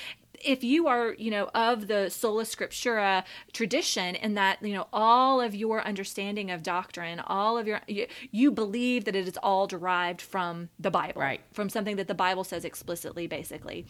[0.45, 5.41] if you are, you know, of the sola scriptura tradition, in that you know all
[5.41, 9.67] of your understanding of doctrine, all of your you, you believe that it is all
[9.67, 11.41] derived from the Bible, Right.
[11.53, 13.87] From something that the Bible says explicitly, basically.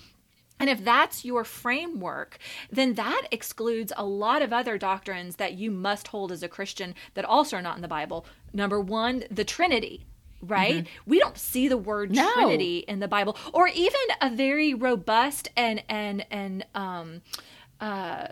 [0.61, 2.39] And if that's your framework,
[2.71, 6.95] then that excludes a lot of other doctrines that you must hold as a Christian
[7.15, 8.27] that also are not in the Bible.
[8.53, 10.05] Number one, the Trinity.
[10.41, 10.87] Right?
[11.07, 12.33] We don't see the word No.
[12.35, 17.23] Trinity in the Bible, or even a very robust and and and um,
[17.81, 18.29] uh,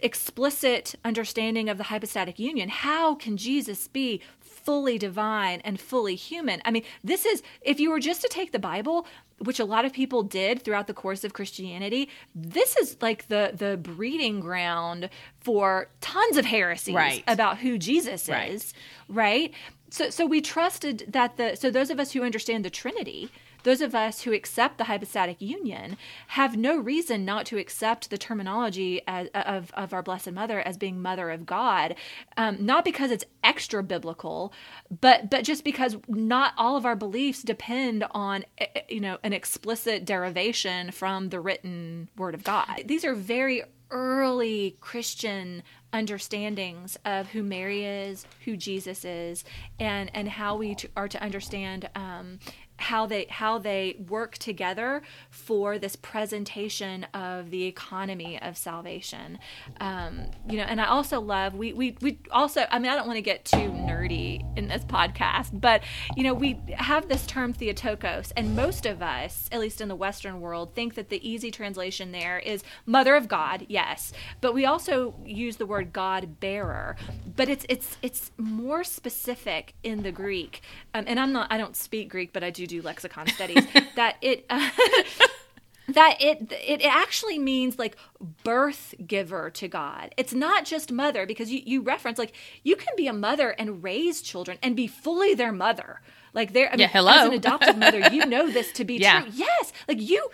[0.00, 2.68] explicit understanding of the hypostatic union.
[2.68, 6.60] How can Jesus be fully divine and fully human?
[6.64, 9.06] I mean, this is if you were just to take the Bible,
[9.38, 13.52] which a lot of people did throughout the course of Christianity, this is like the
[13.54, 17.24] the breeding ground for tons of heresies Right.
[17.26, 18.52] about who Jesus Right.
[18.52, 18.74] is,
[19.08, 19.52] right?
[19.90, 23.30] So so we trusted that the so those of us who understand the Trinity,
[23.64, 25.96] those of us who accept the hypostatic union
[26.28, 30.78] have no reason not to accept the terminology as, of, of our Blessed Mother as
[30.78, 31.94] being Mother of God,
[32.36, 34.52] um, not because it's extra biblical,
[35.00, 38.44] but but just because not all of our beliefs depend on
[38.88, 42.84] you know an explicit derivation from the written Word of God.
[42.86, 49.44] These are very early Christian understandings of who Mary is, who Jesus is,
[49.78, 52.38] and and how we t- are to understand um,
[52.80, 59.38] how they how they work together for this presentation of the economy of salvation.
[59.80, 63.06] Um, you know, and I also love we we we also I mean I don't
[63.06, 65.82] want to get too nerdy in this podcast, but
[66.16, 69.96] you know we have this term Theotokos, and most of us, at least in the
[69.96, 74.64] Western world, think that the easy translation there is Mother of God, yes, but we
[74.64, 76.96] also use the word God bearer,
[77.36, 80.62] but it's it's it's more specific in the Greek,
[80.94, 83.66] um, and I'm not I don't speak Greek, but I do do lexicon studies.
[83.96, 84.46] that it.
[84.48, 84.70] Uh,
[85.88, 87.96] that it it actually means like
[88.44, 90.14] birth giver to God.
[90.16, 93.82] It's not just mother because you, you reference like you can be a mother and
[93.82, 96.00] raise children and be fully their mother.
[96.32, 97.10] Like they're I mean, Yeah, hello.
[97.12, 99.22] as an adoptive mother, you know this to be Yeah.
[99.22, 99.30] true.
[99.34, 100.28] Yes, like you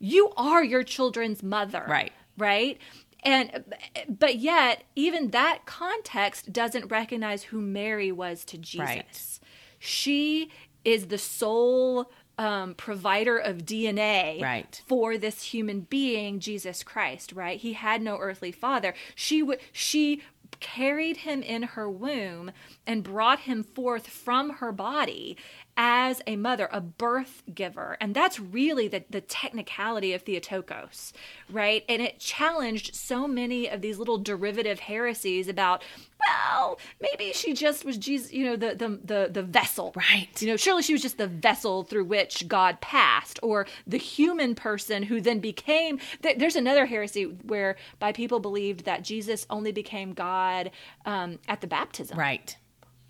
[0.00, 1.84] you are your children's mother.
[1.88, 2.12] Right.
[2.36, 2.78] Right.
[3.22, 3.64] And
[4.08, 8.80] but yet even that context doesn't recognize who Mary was to Jesus.
[8.80, 9.40] Right.
[9.78, 10.50] She
[10.86, 14.82] is the sole um, provider of DNA Right.
[14.86, 17.32] for this human being, Jesus Christ.
[17.32, 17.58] Right?
[17.58, 18.94] He had no earthly father.
[19.14, 20.22] She would she
[20.60, 22.50] carried him in her womb
[22.86, 25.36] and brought him forth from her body
[25.76, 27.96] as a mother, a birth giver.
[28.00, 31.12] And that's really the, the technicality of Theotokos,
[31.50, 31.84] right?
[31.88, 35.82] And it challenged so many of these little derivative heresies about,
[36.26, 40.28] well, maybe she just was Jesus, you know, the the the, the vessel, Right.
[40.40, 44.54] You know, surely she was just the vessel through which God passed, or the human
[44.54, 45.98] person who then became.
[46.22, 50.70] Th- there's another heresy where by people believed that Jesus only became God
[51.04, 52.18] um, at the baptism.
[52.18, 52.56] Right.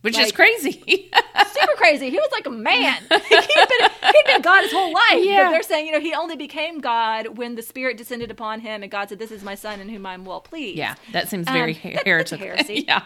[0.06, 1.10] Which is crazy.
[1.46, 2.10] super crazy.
[2.10, 3.02] He was like a man.
[3.02, 5.18] he'd, been, he'd been God his whole life.
[5.24, 5.44] Yeah.
[5.44, 8.82] But they're saying, you know, he only became God when the Spirit descended upon him
[8.82, 10.78] and God said, This is my son in whom I'm well pleased.
[10.78, 12.40] yeah, that seems very Um, that's heretic.
[12.46, 12.84] heresy.
[12.88, 13.02] yeah.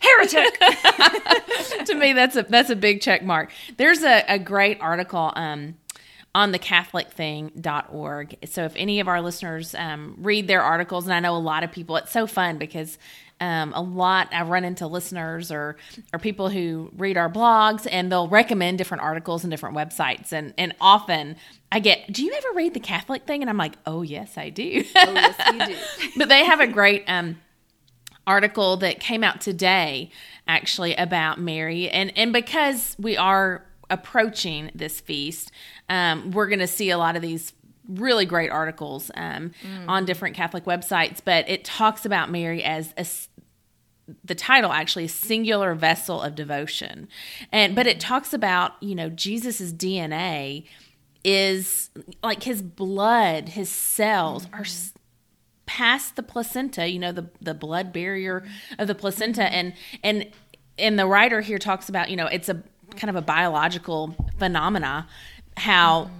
[0.00, 0.58] Heretic.
[1.86, 5.74] to me that's a that's a big check mark there's a, a great article um
[6.34, 11.20] on the catholicthing.org so if any of our listeners um, read their articles and i
[11.20, 12.98] know a lot of people it's so fun because
[13.44, 15.76] um, a lot i run into listeners or
[16.14, 20.32] or people who read our blogs and they'll recommend different articles and different websites.
[20.32, 21.36] And and often
[21.70, 23.42] i get do you ever read the catholic thing?
[23.42, 24.82] And i'm like oh yes i do.
[24.96, 26.10] Oh, yes, we do.
[26.16, 27.38] but they have a great um,
[28.26, 30.10] article that came out today
[30.48, 31.90] actually about Mary.
[31.90, 35.52] And and because we are approaching this feast
[35.90, 37.52] um, we're going to see a lot of these
[37.88, 39.52] really great articles um,
[39.86, 41.20] on different Catholic websites.
[41.24, 43.06] But it talks about Mary as a
[44.24, 47.08] the title actually is singular vessel of devotion.
[47.52, 50.64] And but it talks about you know jesus's dna
[51.24, 51.90] is
[52.22, 54.60] like his blood his cells mm-hmm.
[54.60, 54.66] are
[55.66, 58.46] past the placenta you know the the blood barrier
[58.78, 59.44] of the placenta.
[59.44, 60.30] And and
[60.78, 62.62] and the writer here talks about you know it's a
[62.96, 65.08] kind of a biological phenomena
[65.56, 66.14] how mm-hmm.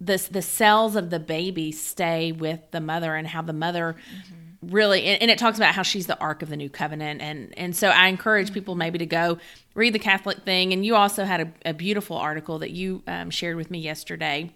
[0.00, 4.43] this the cells of the baby stay with the mother and how the mother mm-hmm.
[4.70, 7.76] Really and, it talks about how she's the ark of the new covenant and and
[7.76, 9.38] so i encourage people maybe to go
[9.74, 13.30] read the catholic thing and you also had a, a beautiful article that you um,
[13.30, 14.50] shared with me yesterday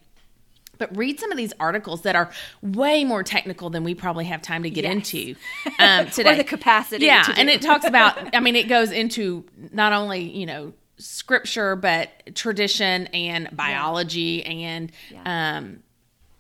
[0.78, 2.30] but read some of these articles that are
[2.62, 4.94] way more technical than we probably have time to get Yes.
[4.94, 5.34] into
[5.80, 6.30] um, today.
[6.32, 8.32] Or the capacity yeah, and it talks about.
[8.32, 14.92] I mean, it goes into not only you know scripture, but tradition and biology, and
[15.24, 15.82] um,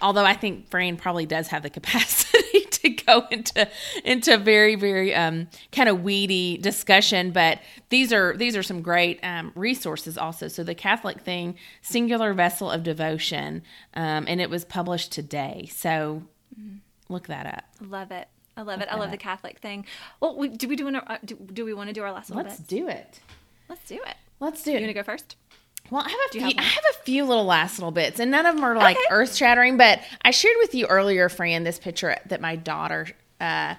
[0.00, 2.60] although I think Fran probably does have the capacity
[2.96, 3.68] to go into
[4.04, 9.20] into very very um, kind of weedy discussion, but these are these are some great
[9.22, 10.48] um, resources also.
[10.48, 13.62] So the Catholic thing, singular vessel of devotion,
[13.94, 15.68] um, and it was published today.
[15.72, 16.22] So
[17.08, 17.64] look that up.
[17.80, 18.28] love it.
[18.56, 18.88] I love it.
[18.90, 19.86] I love the Catholic thing.
[20.18, 22.28] Well, we, do we do, an, uh, do, do we want to do our last
[22.28, 22.66] little Let's bit?
[22.66, 23.20] do it.
[23.68, 24.16] Let's do it.
[24.40, 24.74] Let's do it.
[24.74, 25.36] You want to go first?
[25.90, 26.40] Well, I have a few.
[26.42, 28.96] have I have a few little last little bits, and none of them are like
[28.96, 29.06] Okay.
[29.10, 29.76] earth shattering.
[29.76, 33.08] But I shared with you earlier, Fran, this picture that my daughter
[33.40, 33.76] uh,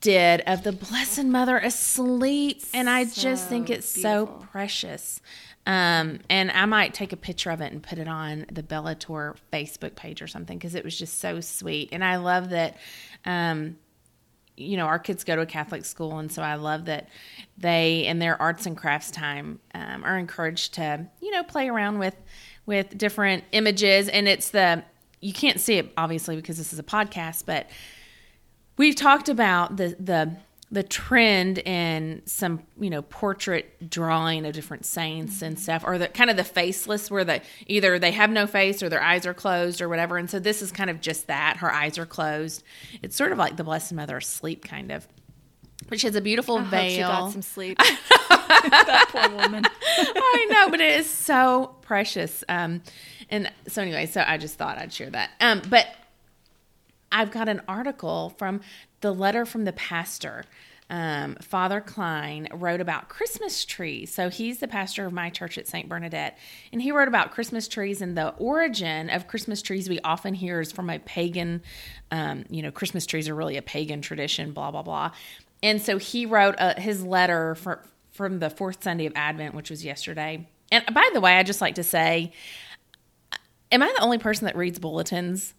[0.00, 5.20] did of the Blessed Mother asleep, and I just think So it's so precious.
[5.66, 9.34] Um, and I might take a picture of it and put it on the Bellator
[9.52, 11.88] Facebook page or something because it was just so sweet.
[11.90, 12.76] And I love that.
[13.24, 13.76] Um,
[14.56, 17.08] you know, our kids go to a Catholic school, and so I love that
[17.58, 21.98] they, in their arts and crafts time, um, are encouraged to, you know, play around
[21.98, 22.16] with
[22.64, 24.08] with different images.
[24.08, 24.82] And it's the
[25.20, 27.68] you can't see it obviously because this is a podcast, but
[28.76, 30.36] we've talked about the the
[30.70, 36.08] the trend in some you know portrait drawing of different saints and stuff or the
[36.08, 39.34] kind of the faceless where the either they have no face or their eyes are
[39.34, 42.64] closed or whatever and so this is kind of just that her eyes are closed
[43.00, 45.06] it's sort of like the blessed mother asleep kind of
[45.88, 47.78] but she has a beautiful I veil she got some sleep.
[48.28, 49.64] that poor woman.
[49.64, 52.42] I know, but it is so precious.
[52.48, 52.82] Um,
[53.30, 55.30] and so anyway, so I just thought I'd share that.
[55.40, 55.86] Um, but
[57.10, 58.60] I've got an article from
[59.00, 60.44] the letter from the pastor.
[60.88, 64.14] Um, Father Klein wrote about Christmas trees.
[64.14, 65.88] So he's the pastor of my church at St.
[65.88, 66.38] Bernadette.
[66.72, 70.60] And he wrote about Christmas trees and the origin of Christmas trees we often hear
[70.60, 71.62] is from a pagan,
[72.12, 75.10] um, you know, Christmas trees are really a pagan tradition, blah, blah, blah.
[75.62, 79.70] And so he wrote uh, his letter for, from the fourth Sunday of Advent, which
[79.70, 80.46] was yesterday.
[80.70, 82.32] And by the way, I just like to say,
[83.72, 85.54] am I the only person that reads bulletins?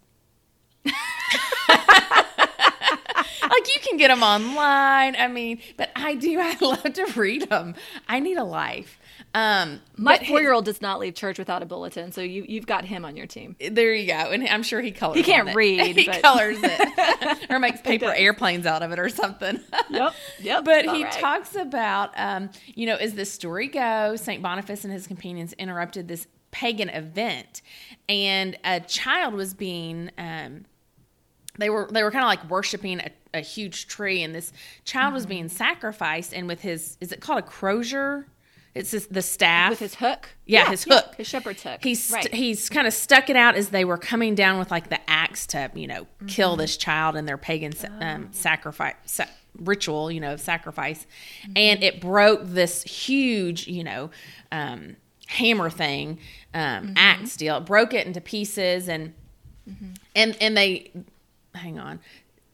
[3.50, 5.16] Like you can get them online.
[5.16, 6.40] I mean, but I do.
[6.40, 7.76] I love to read them.
[8.08, 9.00] I need a life.
[9.34, 12.66] Um, My four year old does not leave church without a bulletin, so you, you've
[12.66, 13.56] got him on your team.
[13.60, 15.18] there you go, and I'm sure he colors.
[15.18, 19.10] He can't read, he but- colors it, or makes paper airplanes out of it, or
[19.10, 19.60] something.
[19.90, 20.66] Yep, yep.
[20.66, 21.12] But he right.
[21.12, 24.42] talks about, um, you know, as the story goes, St.
[24.42, 27.62] Boniface and his companions interrupted this pagan event,
[28.10, 30.12] and a child was being.
[30.18, 30.66] Um,
[31.58, 34.52] they were they were kind of like worshiping a, a huge tree, and this
[34.86, 35.30] child was Mm-hmm.
[35.30, 38.28] being sacrificed, and with his is it called a crozier?
[38.76, 40.30] It's this, the staff with his hook.
[40.46, 41.16] Yeah, his hook.
[41.18, 41.80] his shepherd's hook.
[41.82, 42.32] He's right.
[42.34, 45.48] he's kind of stuck it out as they were coming down with like the axe
[45.48, 49.26] to you know kill this child in their pagan sa- um, sacrifice sa-
[49.58, 51.08] ritual, you know, of sacrifice,
[51.56, 54.12] and it broke this huge, you know.
[54.52, 54.96] Um,
[55.30, 56.18] hammer thing
[56.54, 59.14] um axe deal it broke it into pieces and
[60.16, 60.90] and and they
[61.58, 62.00] hang on.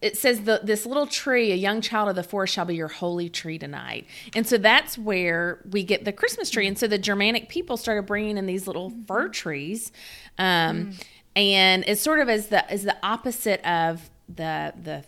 [0.01, 2.89] It says the, this little tree a young child of the forest shall be your
[2.89, 4.05] holy tree tonight.
[4.35, 6.67] And so that's where we get the christmas tree.
[6.67, 9.93] And so the germanic people started bringing in these little fir trees
[10.37, 10.93] um,
[11.35, 15.03] and it's sort of as the as the opposite of the the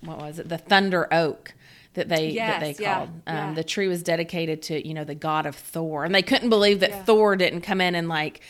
[0.00, 0.48] what was it?
[0.48, 1.54] The thunder oak
[1.94, 3.08] that they that they Yes, yeah, called.
[3.26, 3.54] Um, yeah.
[3.54, 6.04] the tree was dedicated to you know the god of thor.
[6.04, 8.40] And they couldn't believe that thor didn't come in and like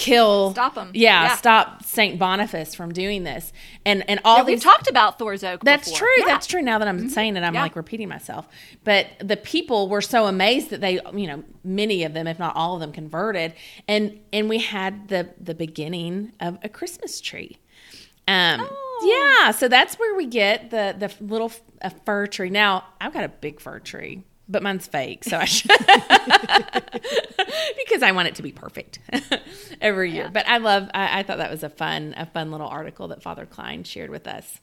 [0.00, 0.90] kill Stop 'em.
[0.94, 1.36] yeah, Yeah.
[1.36, 3.52] stop saint boniface from doing this
[3.84, 5.62] and and all Yeah, we've these talked about Thor's oak.
[5.62, 5.98] that's before.
[5.98, 6.08] true.
[6.16, 6.22] Yeah.
[6.22, 6.28] Mm-hmm.
[6.32, 6.62] That's true.
[6.62, 7.62] Now that I'm saying it, I'm Yeah.
[7.62, 8.48] like repeating myself.
[8.84, 12.56] But the people were so amazed that they, you know, many of them, if not
[12.56, 13.52] all of them, converted,
[13.86, 17.58] and and we had the the beginning of a Christmas tree.
[18.26, 19.40] Um, Oh.
[19.42, 19.50] yeah.
[19.52, 22.48] So that's where we get the the little a fir tree.
[22.50, 24.22] Now I've got a big fir tree.
[24.50, 25.70] But mine's fake, so I should
[27.78, 28.98] because I want it to be perfect
[29.80, 30.28] every year.
[30.32, 30.90] But I love.
[30.92, 34.10] I, I thought that was a fun, a fun little article that Father Klein shared
[34.10, 34.60] with us.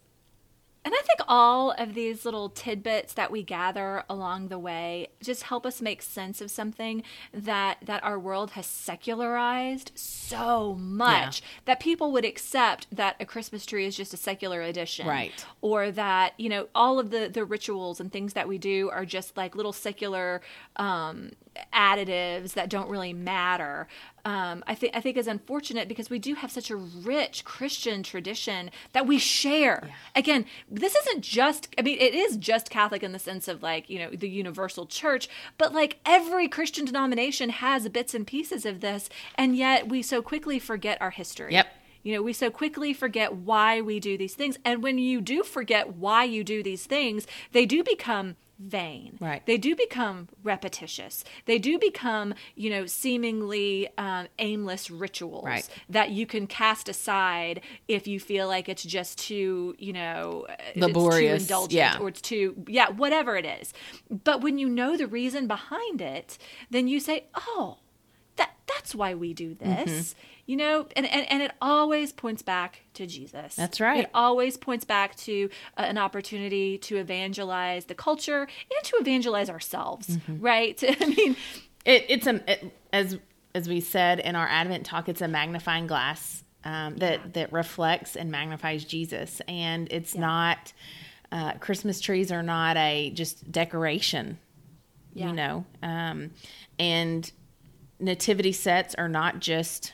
[0.85, 5.43] And I think all of these little tidbits that we gather along the way just
[5.43, 7.03] help us make sense of something
[7.33, 13.65] that that our world has secularized so much that people would accept that a Christmas
[13.65, 15.07] tree is just a secular addition.
[15.07, 15.45] Right.
[15.61, 19.05] Or that, you know, all of the the rituals and things that we do are
[19.05, 20.41] just like little secular
[20.77, 21.31] um
[21.73, 23.87] additives that don't really matter.
[24.25, 28.03] Um, I think I think is unfortunate because we do have such a rich Christian
[28.03, 29.89] tradition that we share.
[30.15, 33.89] Again, this isn't just I mean it is just Catholic in the sense of like,
[33.89, 38.81] you know, the universal church, but like every Christian denomination has bits and pieces of
[38.81, 41.53] this and yet we so quickly forget our history.
[41.53, 41.67] Yep.
[42.03, 44.57] You know, we so quickly forget why we do these things.
[44.63, 49.17] And when you do forget why you do these things, they do become vain.
[49.19, 49.45] Right.
[49.45, 51.23] They do become repetitious.
[51.45, 55.69] They do become, you know, seemingly um, aimless rituals Right.
[55.89, 60.77] that you can cast aside if you feel like it's just too, you know, it's
[60.77, 61.97] Laborious, too indulgent yeah.
[61.99, 63.73] or it's too, yeah, whatever it is.
[64.09, 66.37] But when you know the reason behind it,
[66.69, 67.77] then you say, oh,
[68.37, 69.89] that that's why we do this.
[69.89, 70.19] Mm-hmm.
[70.47, 73.55] You know, and, and, and it always points back to Jesus.
[73.55, 74.05] That's right.
[74.05, 79.49] It always points back to uh, an opportunity to evangelize the culture and to evangelize
[79.49, 80.39] ourselves, Mm-hmm.
[80.39, 80.81] right?
[81.01, 81.35] I mean,
[81.85, 83.17] It, it's a it, as
[83.53, 85.09] as we said in our Advent talk.
[85.09, 90.71] It's a magnifying glass um, that that reflects and magnifies Jesus, and it's not.
[91.29, 94.37] Uh, Christmas trees are not a just decoration,
[95.13, 95.27] Yeah.
[95.27, 96.31] you know, um,
[96.79, 97.29] and
[97.99, 99.91] nativity sets are not just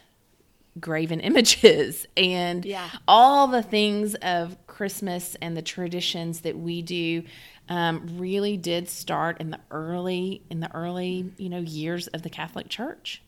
[0.79, 2.89] graven images and Yeah.
[3.07, 7.23] all the things of Christmas and the traditions that we do
[7.69, 12.29] um, really did start in the early in the early you know years of the
[12.29, 13.21] Catholic Church.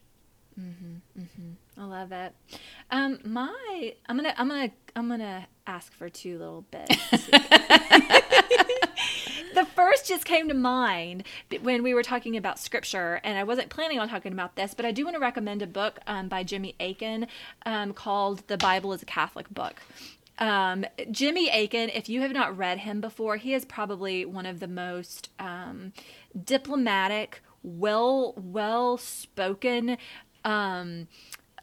[1.77, 2.33] I love it.
[2.89, 6.95] Um, my, I'm gonna, I'm gonna, I'm gonna ask for two little bits.
[9.55, 11.23] the first just came to mind
[11.61, 14.85] when we were talking about scripture, and I wasn't planning on talking about this, but
[14.85, 17.27] I do want to recommend a book um, by Jimmy Akin
[17.65, 19.81] um, called "The Bible is a Catholic Book."
[20.37, 24.59] Um, Jimmy Akin, if you have not read him before, he is probably one of
[24.59, 25.93] the most um,
[26.43, 29.97] diplomatic, well, well spoken.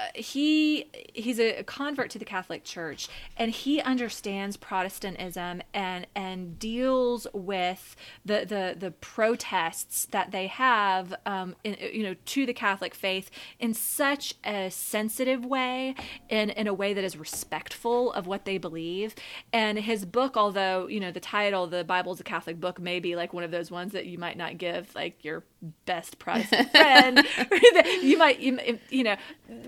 [0.00, 6.58] Uh, he he's a convert to the Catholic Church, and he understands Protestantism and and
[6.58, 12.54] deals with the the the protests that they have, um, in, you know, to the
[12.54, 15.94] Catholic faith in such a sensitive way,
[16.28, 19.14] in in a way that is respectful of what they believe.
[19.52, 22.98] And his book, although you know the title, the Bible is a Catholic book, may
[22.98, 25.44] be like one of those ones that you might not give like your
[25.84, 27.26] best Protestant friend.
[28.02, 29.16] you might, you, you know,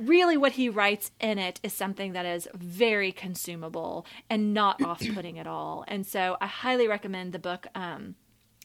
[0.01, 5.39] really what he writes in it is something that is very consumable and not off-putting
[5.39, 5.85] at all.
[5.89, 7.67] And so I highly recommend the book.
[7.75, 8.17] Um,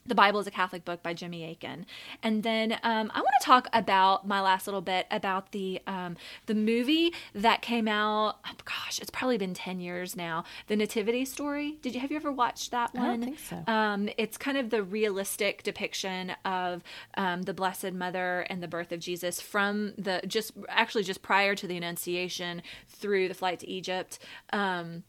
[0.05, 1.85] the Bible is a Catholic book by Jimmy Akin,
[2.23, 6.17] and then um, I want to talk about my last little bit about the um,
[6.45, 8.39] the movie that came out.
[8.45, 10.43] Oh, gosh, it's probably been ten years now.
[10.67, 11.77] The Nativity Story.
[11.81, 13.21] Did you have you ever watched that don't one?
[13.23, 13.63] think so.
[13.67, 16.83] Um, it's kind of the realistic depiction of
[17.15, 21.55] um, the Blessed Mother and the birth of Jesus from the just actually just prior
[21.55, 24.19] to the Annunciation through the flight to Egypt.
[24.51, 25.03] Um,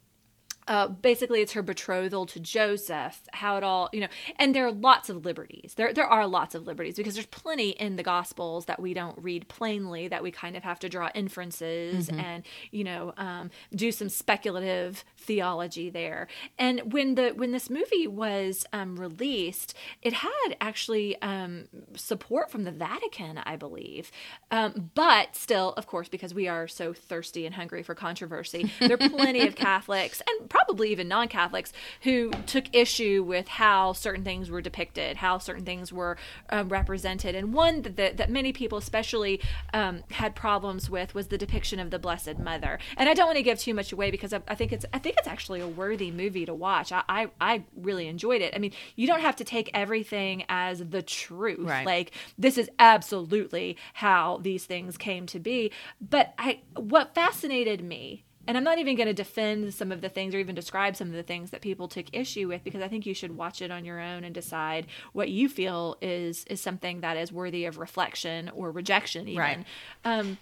[0.68, 4.72] uh, basically it's her betrothal to Joseph, how it all, you know, and there are
[4.72, 5.74] lots of liberties.
[5.76, 9.18] There, there are lots of liberties because there's plenty in the Gospels that we don't
[9.22, 12.20] read plainly, that we kind of have to draw inferences mm-hmm.
[12.20, 16.28] and, you know, um, do some speculative theology there.
[16.58, 22.64] And when the when this movie was um, released, it had actually um, support from
[22.64, 24.10] the Vatican, I believe.
[24.50, 28.94] Um, but still, of course, because we are so thirsty and hungry for controversy, there
[28.94, 31.72] are plenty of Catholics and probably even non Catholics
[32.02, 36.18] who took issue with how certain things were depicted, how certain things were
[36.50, 37.34] um, represented.
[37.34, 39.40] And one that, that, that many people, especially,
[39.72, 42.78] um, had problems with was the depiction of the Blessed Mother.
[42.98, 44.98] And I don't want to give too much away because I, I think it's I
[44.98, 46.92] think it's actually a worthy movie to watch.
[46.92, 48.52] I, I, I really enjoyed it.
[48.54, 51.60] I mean, you don't have to take everything as the truth.
[51.60, 51.86] Right.
[51.86, 55.70] Like this is absolutely how these things came to be.
[56.00, 60.08] But I what fascinated me and I'm not even going to defend some of the
[60.08, 62.88] things or even describe some of the things that people took issue with because I
[62.88, 66.60] think you should watch it on your own and decide what you feel is is
[66.60, 69.40] something that is worthy of reflection or rejection even.
[69.40, 69.64] Right.
[70.04, 70.38] Um,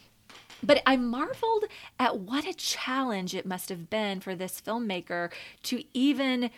[0.63, 1.65] but I marveled
[1.99, 5.33] at what a challenge it must have been for this filmmaker
[5.65, 6.51] to even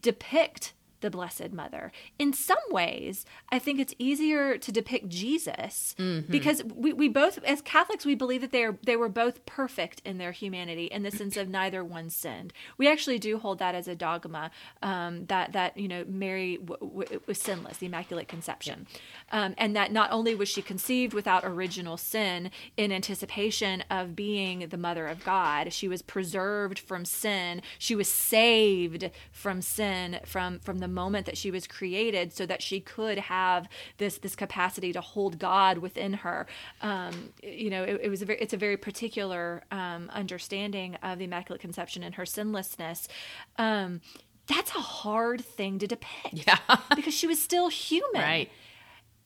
[0.00, 1.92] depict the Blessed Mother.
[2.18, 6.30] In some ways, I think it's easier to depict Jesus mm-hmm.
[6.30, 10.02] because we, we both, as Catholics, we believe that they are they were both perfect
[10.04, 12.52] in their humanity in the sense of neither one sinned.
[12.78, 14.50] We actually do hold that as a dogma
[14.82, 18.86] um, that that you know Mary w- w- was sinless, the Immaculate Conception,
[19.32, 19.44] yeah.
[19.44, 24.68] um, and that not only was she conceived without original sin in anticipation of being
[24.68, 27.62] the Mother of God, she was preserved from sin.
[27.78, 32.62] She was saved from sin from from the moment that she was created so that
[32.62, 33.68] she could have
[33.98, 36.46] this this capacity to hold God within her.
[36.82, 41.18] Um, you know, it, it, was a very it's a very particular um, understanding of
[41.18, 43.08] the Immaculate Conception and her sinlessness.
[43.56, 44.00] Um,
[44.46, 46.10] that's a hard thing to depict.
[46.46, 46.58] Yeah.
[46.96, 48.20] because she was still human.
[48.20, 48.50] Right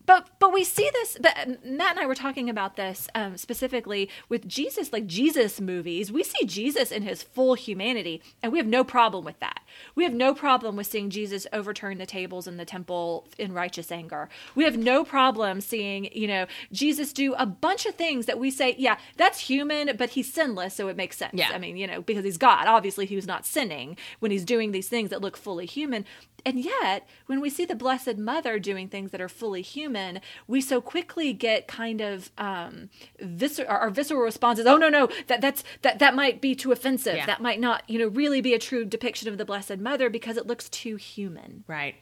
[0.07, 4.09] but but we see this but matt and i were talking about this um, specifically
[4.29, 6.13] with jesus like jesus movies.
[6.13, 9.61] We see jesus in his full humanity and we have no problem with that.
[9.95, 13.91] We have no problem with seeing jesus overturn the tables in the temple in righteous
[13.91, 14.29] anger.
[14.55, 18.51] We have no problem seeing you know jesus do a bunch of things that we
[18.51, 21.35] say yeah that's human but he's sinless so it makes sense.
[21.35, 21.51] Yeah.
[21.53, 22.67] i mean you know because he's god.
[22.67, 26.05] Obviously he was not sinning when he's doing these things that look fully human
[26.47, 30.61] and yet, when we see the Blessed Mother doing things that are fully human, we
[30.61, 32.90] so quickly get kind of um,
[33.22, 34.66] viscer- our visceral responses.
[34.66, 37.16] Oh no, no, that that's that that might be too offensive.
[37.16, 37.26] Yeah.
[37.26, 40.36] That might not, you know, really be a true depiction of the Blessed Mother because
[40.36, 41.64] it looks too human.
[41.66, 41.95] Right.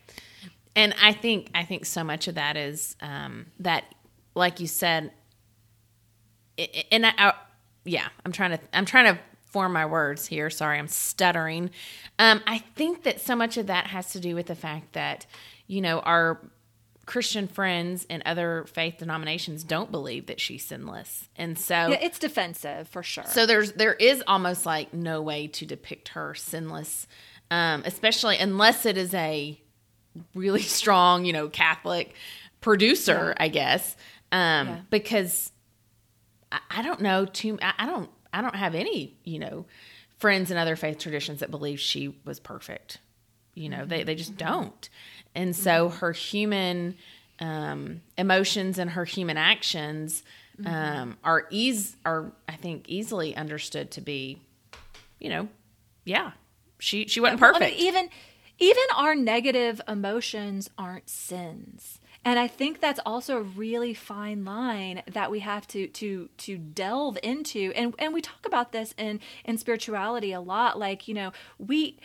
[0.75, 3.85] And I think I think so much of that is um, that,
[4.35, 5.13] like you said,
[6.91, 7.35] and I, I
[7.85, 9.21] yeah, I'm trying to I'm trying to
[9.53, 10.51] form my words here.
[10.51, 11.71] Sorry, I'm stuttering.
[12.19, 15.27] Um, I think that so much of that has to do with the fact that,
[15.67, 16.41] you know, our
[17.05, 21.29] Christian friends and other faith denominations don't believe that she's sinless.
[21.37, 23.25] And so yeah, it's defensive for sure.
[23.27, 27.07] So there's there is almost like no way to depict her sinless,
[27.51, 29.61] um, especially unless it is a
[30.35, 32.15] really strong, you know, Catholic
[32.61, 33.45] producer, yeah.
[33.45, 33.97] I guess.
[34.31, 34.81] Um, yeah.
[34.89, 35.53] because
[36.51, 39.67] I, I, don't know too I, I don't I don't have any, you know,
[40.19, 42.99] friends in other faith traditions that believe she was perfect.
[43.55, 44.89] You know, they, they just don't.
[45.35, 46.97] And so her human
[47.41, 50.23] um, emotions and her human actions
[50.65, 54.39] um, are ease are I think easily understood to be,
[55.19, 55.49] you know,
[56.05, 56.33] yeah,
[56.79, 57.65] she she wasn't perfect.
[57.65, 58.09] I mean, even
[58.59, 65.03] even our negative emotions aren't sins and i think that's also a really fine line
[65.11, 69.21] that we have to to to delve into and and we talk about this in
[69.45, 71.99] in spirituality a lot like you know we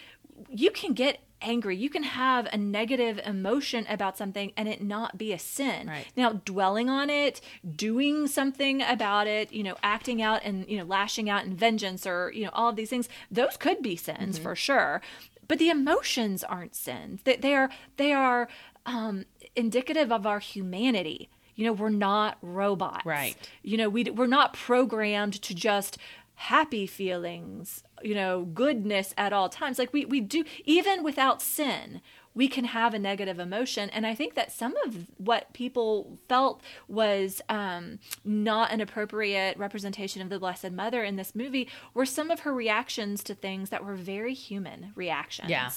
[0.49, 1.75] you can get angry.
[1.75, 5.87] You can have a negative emotion about something and it not be a sin.
[5.87, 6.07] Right.
[6.15, 7.41] Now, dwelling on it,
[7.75, 12.07] doing something about it, you know, acting out and, you know, lashing out in vengeance
[12.07, 14.43] or, you know, all of these things, those could be sins mm-hmm.
[14.43, 15.01] for sure.
[15.47, 17.21] But the emotions aren't sins.
[17.23, 18.49] They, they are they are
[18.85, 19.25] um,
[19.57, 21.29] indicative of our humanity.
[21.55, 23.05] You know, we're not robots.
[23.05, 23.35] Right.
[23.63, 25.97] You know, we, we're not programmed to just
[26.35, 29.79] happy feelings, you know, goodness at all times.
[29.79, 31.99] Like we, we do, even without sin,
[32.37, 33.89] we can have a negative emotion.
[33.89, 40.21] And I think that some of what people felt was um, not an appropriate representation
[40.21, 43.83] of the Blessed Mother in this movie were some of her reactions to things that
[43.83, 45.49] were very human reactions.
[45.49, 45.71] Yeah.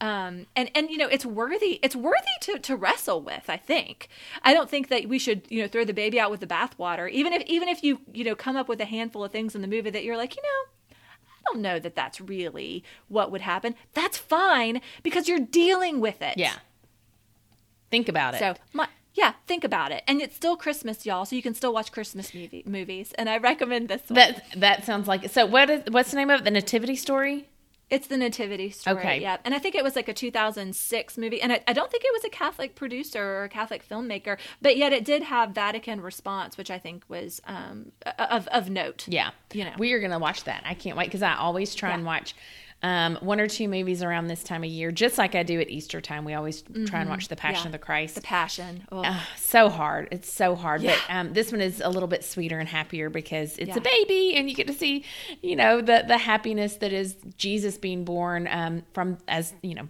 [0.00, 3.44] Um, and and you know it's worthy it's worthy to to wrestle with.
[3.48, 4.08] I think
[4.42, 7.08] I don't think that we should you know throw the baby out with the bathwater.
[7.10, 9.60] Even if even if you you know come up with a handful of things in
[9.60, 10.69] the movie that you're like you know
[11.52, 13.74] don't know that that's really what would happen.
[13.94, 16.36] That's fine because you're dealing with it.
[16.36, 16.54] Yeah.
[17.90, 18.38] Think about it.
[18.38, 20.02] So, my, yeah, think about it.
[20.06, 23.12] And it's still Christmas, y'all, so you can still watch Christmas movie, movies.
[23.18, 24.14] And I recommend this one.
[24.16, 25.46] that that sounds like so.
[25.46, 26.44] What is what's the name of it?
[26.44, 27.48] the Nativity Story?
[27.90, 28.98] It's the Nativity story.
[28.98, 29.20] Okay.
[29.20, 29.38] Yeah.
[29.44, 31.42] And I think it was like a 2006 movie.
[31.42, 34.76] And I, I don't think it was a Catholic producer or a Catholic filmmaker, but
[34.76, 39.06] yet it did have Vatican response, which I think was um, of, of note.
[39.08, 39.72] Yeah, You know.
[39.78, 40.62] we are gonna watch that.
[40.64, 42.34] I can't wait because I always try and watch
[42.82, 45.68] um, one or two movies around this time of year, just like I do at
[45.68, 46.24] Easter time.
[46.24, 47.64] We always try and watch The Passion Mm-hmm.
[47.64, 47.68] Yeah.
[47.68, 48.14] of the Christ.
[48.14, 48.84] The Passion.
[48.90, 49.02] Oh.
[49.04, 50.08] Ah, so hard.
[50.10, 50.80] It's so hard.
[50.82, 50.96] Yeah.
[51.06, 53.76] But um, this one is a little bit sweeter and happier because it's Yeah.
[53.76, 55.04] a baby and you get to see,
[55.42, 59.88] you know, the the happiness that is Jesus being born um, from as you know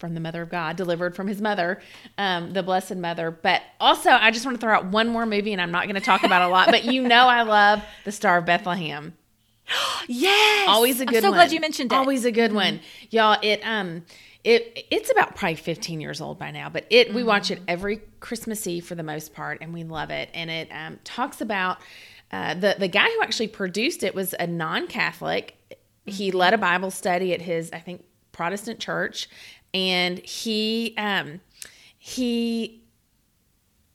[0.00, 1.80] from the mother of God, delivered from his mother,
[2.18, 3.32] um, the blessed mother.
[3.32, 5.96] But also, I just want to throw out one more movie, and I'm not going
[5.96, 9.14] to talk about a lot, but you know, I love The Star of Bethlehem.
[10.08, 10.68] yes.
[10.68, 11.38] Always a good I'm so one.
[11.38, 11.94] glad you mentioned it.
[11.94, 12.00] Mm-hmm.
[12.00, 12.80] Always a good one.
[13.10, 14.04] Y'all, it um
[14.44, 17.62] it it's about probably 15 years old by now, but it we watch Mm-hmm.
[17.64, 20.30] it every Christmas Eve for the most part and we love it.
[20.34, 21.78] And it um talks about
[22.30, 25.54] uh, the the guy who actually produced it was a non-Catholic.
[26.06, 26.38] He Mm-hmm.
[26.38, 29.28] led a Bible study at his I think Protestant church
[29.74, 31.40] and he um
[31.98, 32.82] he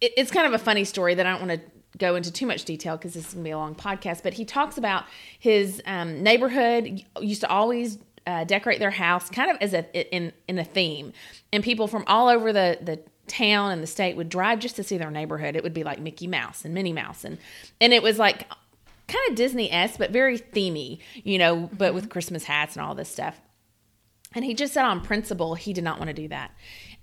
[0.02, 1.68] it's kind of a funny story that I don't want to
[1.98, 4.24] go into too much detail because this is going to be a long podcast.
[4.24, 5.06] But he talks about
[5.38, 10.32] his um, neighborhood used to always uh, decorate their house kind of as a in
[10.48, 11.14] in a theme,
[11.52, 14.84] and people from all over the the town and the state would drive just to
[14.84, 15.56] see their neighborhood.
[15.56, 17.38] It would be like Mickey Mouse and Minnie Mouse, and
[17.82, 18.48] and it was like
[19.08, 22.96] kind of Disney esque, but very themey, you know, but with Christmas hats and all
[22.96, 23.40] this stuff.
[24.36, 26.52] And he just said on principle he did not want to do that.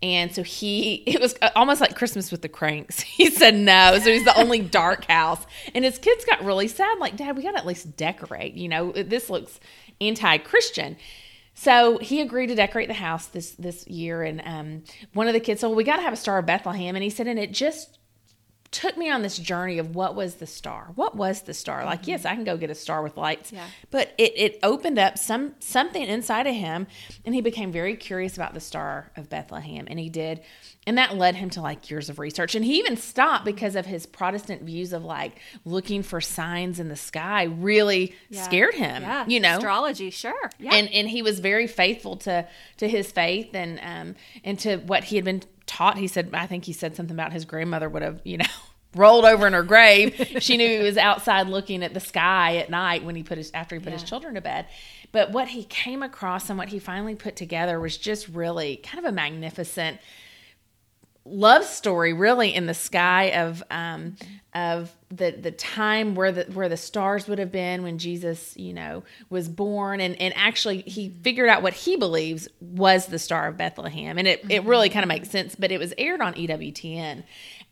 [0.03, 3.01] And so he, it was almost like Christmas with the Cranks.
[3.21, 3.99] He said no.
[3.99, 5.45] So he's the only dark house.
[5.75, 8.55] And his kids got really sad, like, Dad, we got to at least decorate.
[8.55, 9.61] You know, this looks
[10.01, 10.97] anti Christian.
[11.55, 14.23] So he agreed to decorate the house this this year.
[14.23, 14.83] And um,
[15.13, 16.97] one of the kids said, Well, we got to have a Star of Bethlehem.
[16.97, 17.99] And he said, And it just
[18.73, 22.07] took me on this journey of what was the star what was the star like
[22.07, 23.67] yes i can go get a star with lights Yeah.
[23.91, 26.87] but it, it opened up some something inside of him
[27.25, 30.41] and he became very curious about the star of bethlehem and he did
[30.87, 33.87] and that led him to like years of research and he even stopped because of
[33.87, 38.43] his protestant views of like looking for signs in the sky really Yeah.
[38.43, 39.25] scared him Yeah.
[39.27, 40.49] you know Astrology, sure.
[40.61, 40.75] Yeah.
[40.75, 42.47] and and he was very faithful to
[42.77, 44.15] to his faith and um
[44.45, 47.33] and to what he had been taught he said i think he said something about
[47.33, 48.45] his grandmother would have you know
[48.97, 50.39] rolled over in her grave.
[50.41, 53.51] She knew he was outside looking at the sky at night when he put his
[53.55, 54.67] after he put his children to bed.
[55.13, 59.05] But what he came across and what he finally put together was just really kind
[59.05, 60.01] of a magnificent
[61.25, 64.17] love story really in the sky of um
[64.55, 68.73] of the the time where the where the stars would have been when Jesus you
[68.73, 70.01] know was born.
[70.01, 74.19] And and actually he figured out what he believes was the star of Bethlehem.
[74.19, 77.23] And it it really kind of makes sense but it was aired on EWTN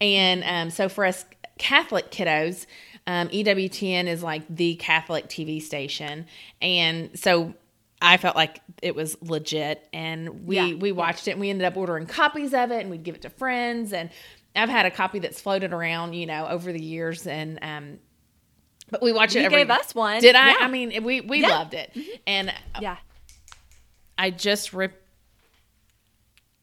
[0.01, 1.25] and um so for us
[1.59, 2.67] Catholic kiddos
[3.07, 6.27] um EWTN is like the Catholic TV station.
[6.61, 7.55] And so
[8.01, 10.95] I felt like it was legit, and we Yeah, we yeah.
[10.95, 11.33] watched it.
[11.33, 13.93] and We ended up ordering copies of it, and we'd give it to friends.
[13.93, 14.11] And
[14.55, 17.27] I've had a copy that's floated around, you know, over the years.
[17.27, 17.99] And um,
[18.91, 19.41] but we watch it.
[19.41, 20.21] You every, gave us one.
[20.21, 20.51] Did I?
[20.51, 20.57] Yeah.
[20.61, 21.49] I mean, we we Yeah.
[21.49, 21.97] loved it,
[22.27, 22.97] and yeah.
[24.17, 25.03] I just ripped.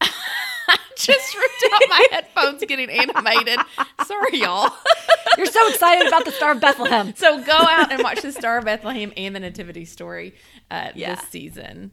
[0.00, 3.58] I just ripped out my headphones getting animated.
[4.06, 4.72] Sorry, y'all.
[5.36, 7.14] You're so excited about the Star of Bethlehem.
[7.14, 10.34] So go out and watch the Star of Bethlehem and the Nativity Story
[10.70, 11.14] uh, Yeah.
[11.14, 11.92] this season.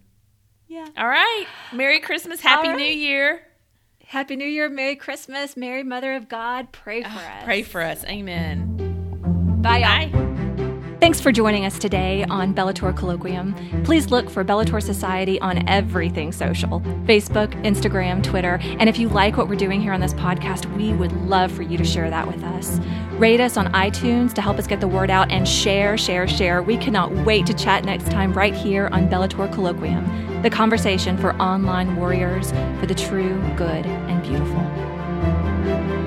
[0.68, 0.88] Yeah.
[0.98, 1.46] All right.
[1.72, 2.42] Merry Christmas.
[2.42, 2.84] Happy All New.
[2.84, 3.42] Year.
[4.06, 7.16] Happy New Year, Merry Christmas, Mary Mother of God, pray for us.
[7.18, 8.04] Ah, Pray for us.
[8.06, 8.78] Amen.
[9.62, 10.10] Bye, y'all.
[10.12, 10.30] Bye.
[11.04, 13.84] Thanks for joining us today on Bellator Colloquium.
[13.84, 18.58] Please look for Bellator Society on everything social Facebook, Instagram, Twitter.
[18.62, 21.62] And if you like what we're doing here on this podcast, we would love for
[21.62, 22.80] you to share that with us.
[23.20, 26.64] Rate us on iTunes to help us get the word out and share, share, share.
[26.64, 31.36] We cannot wait to chat next time right here on Bellator Colloquium, the conversation for
[31.36, 36.03] online warriors for the true, good, and beautiful.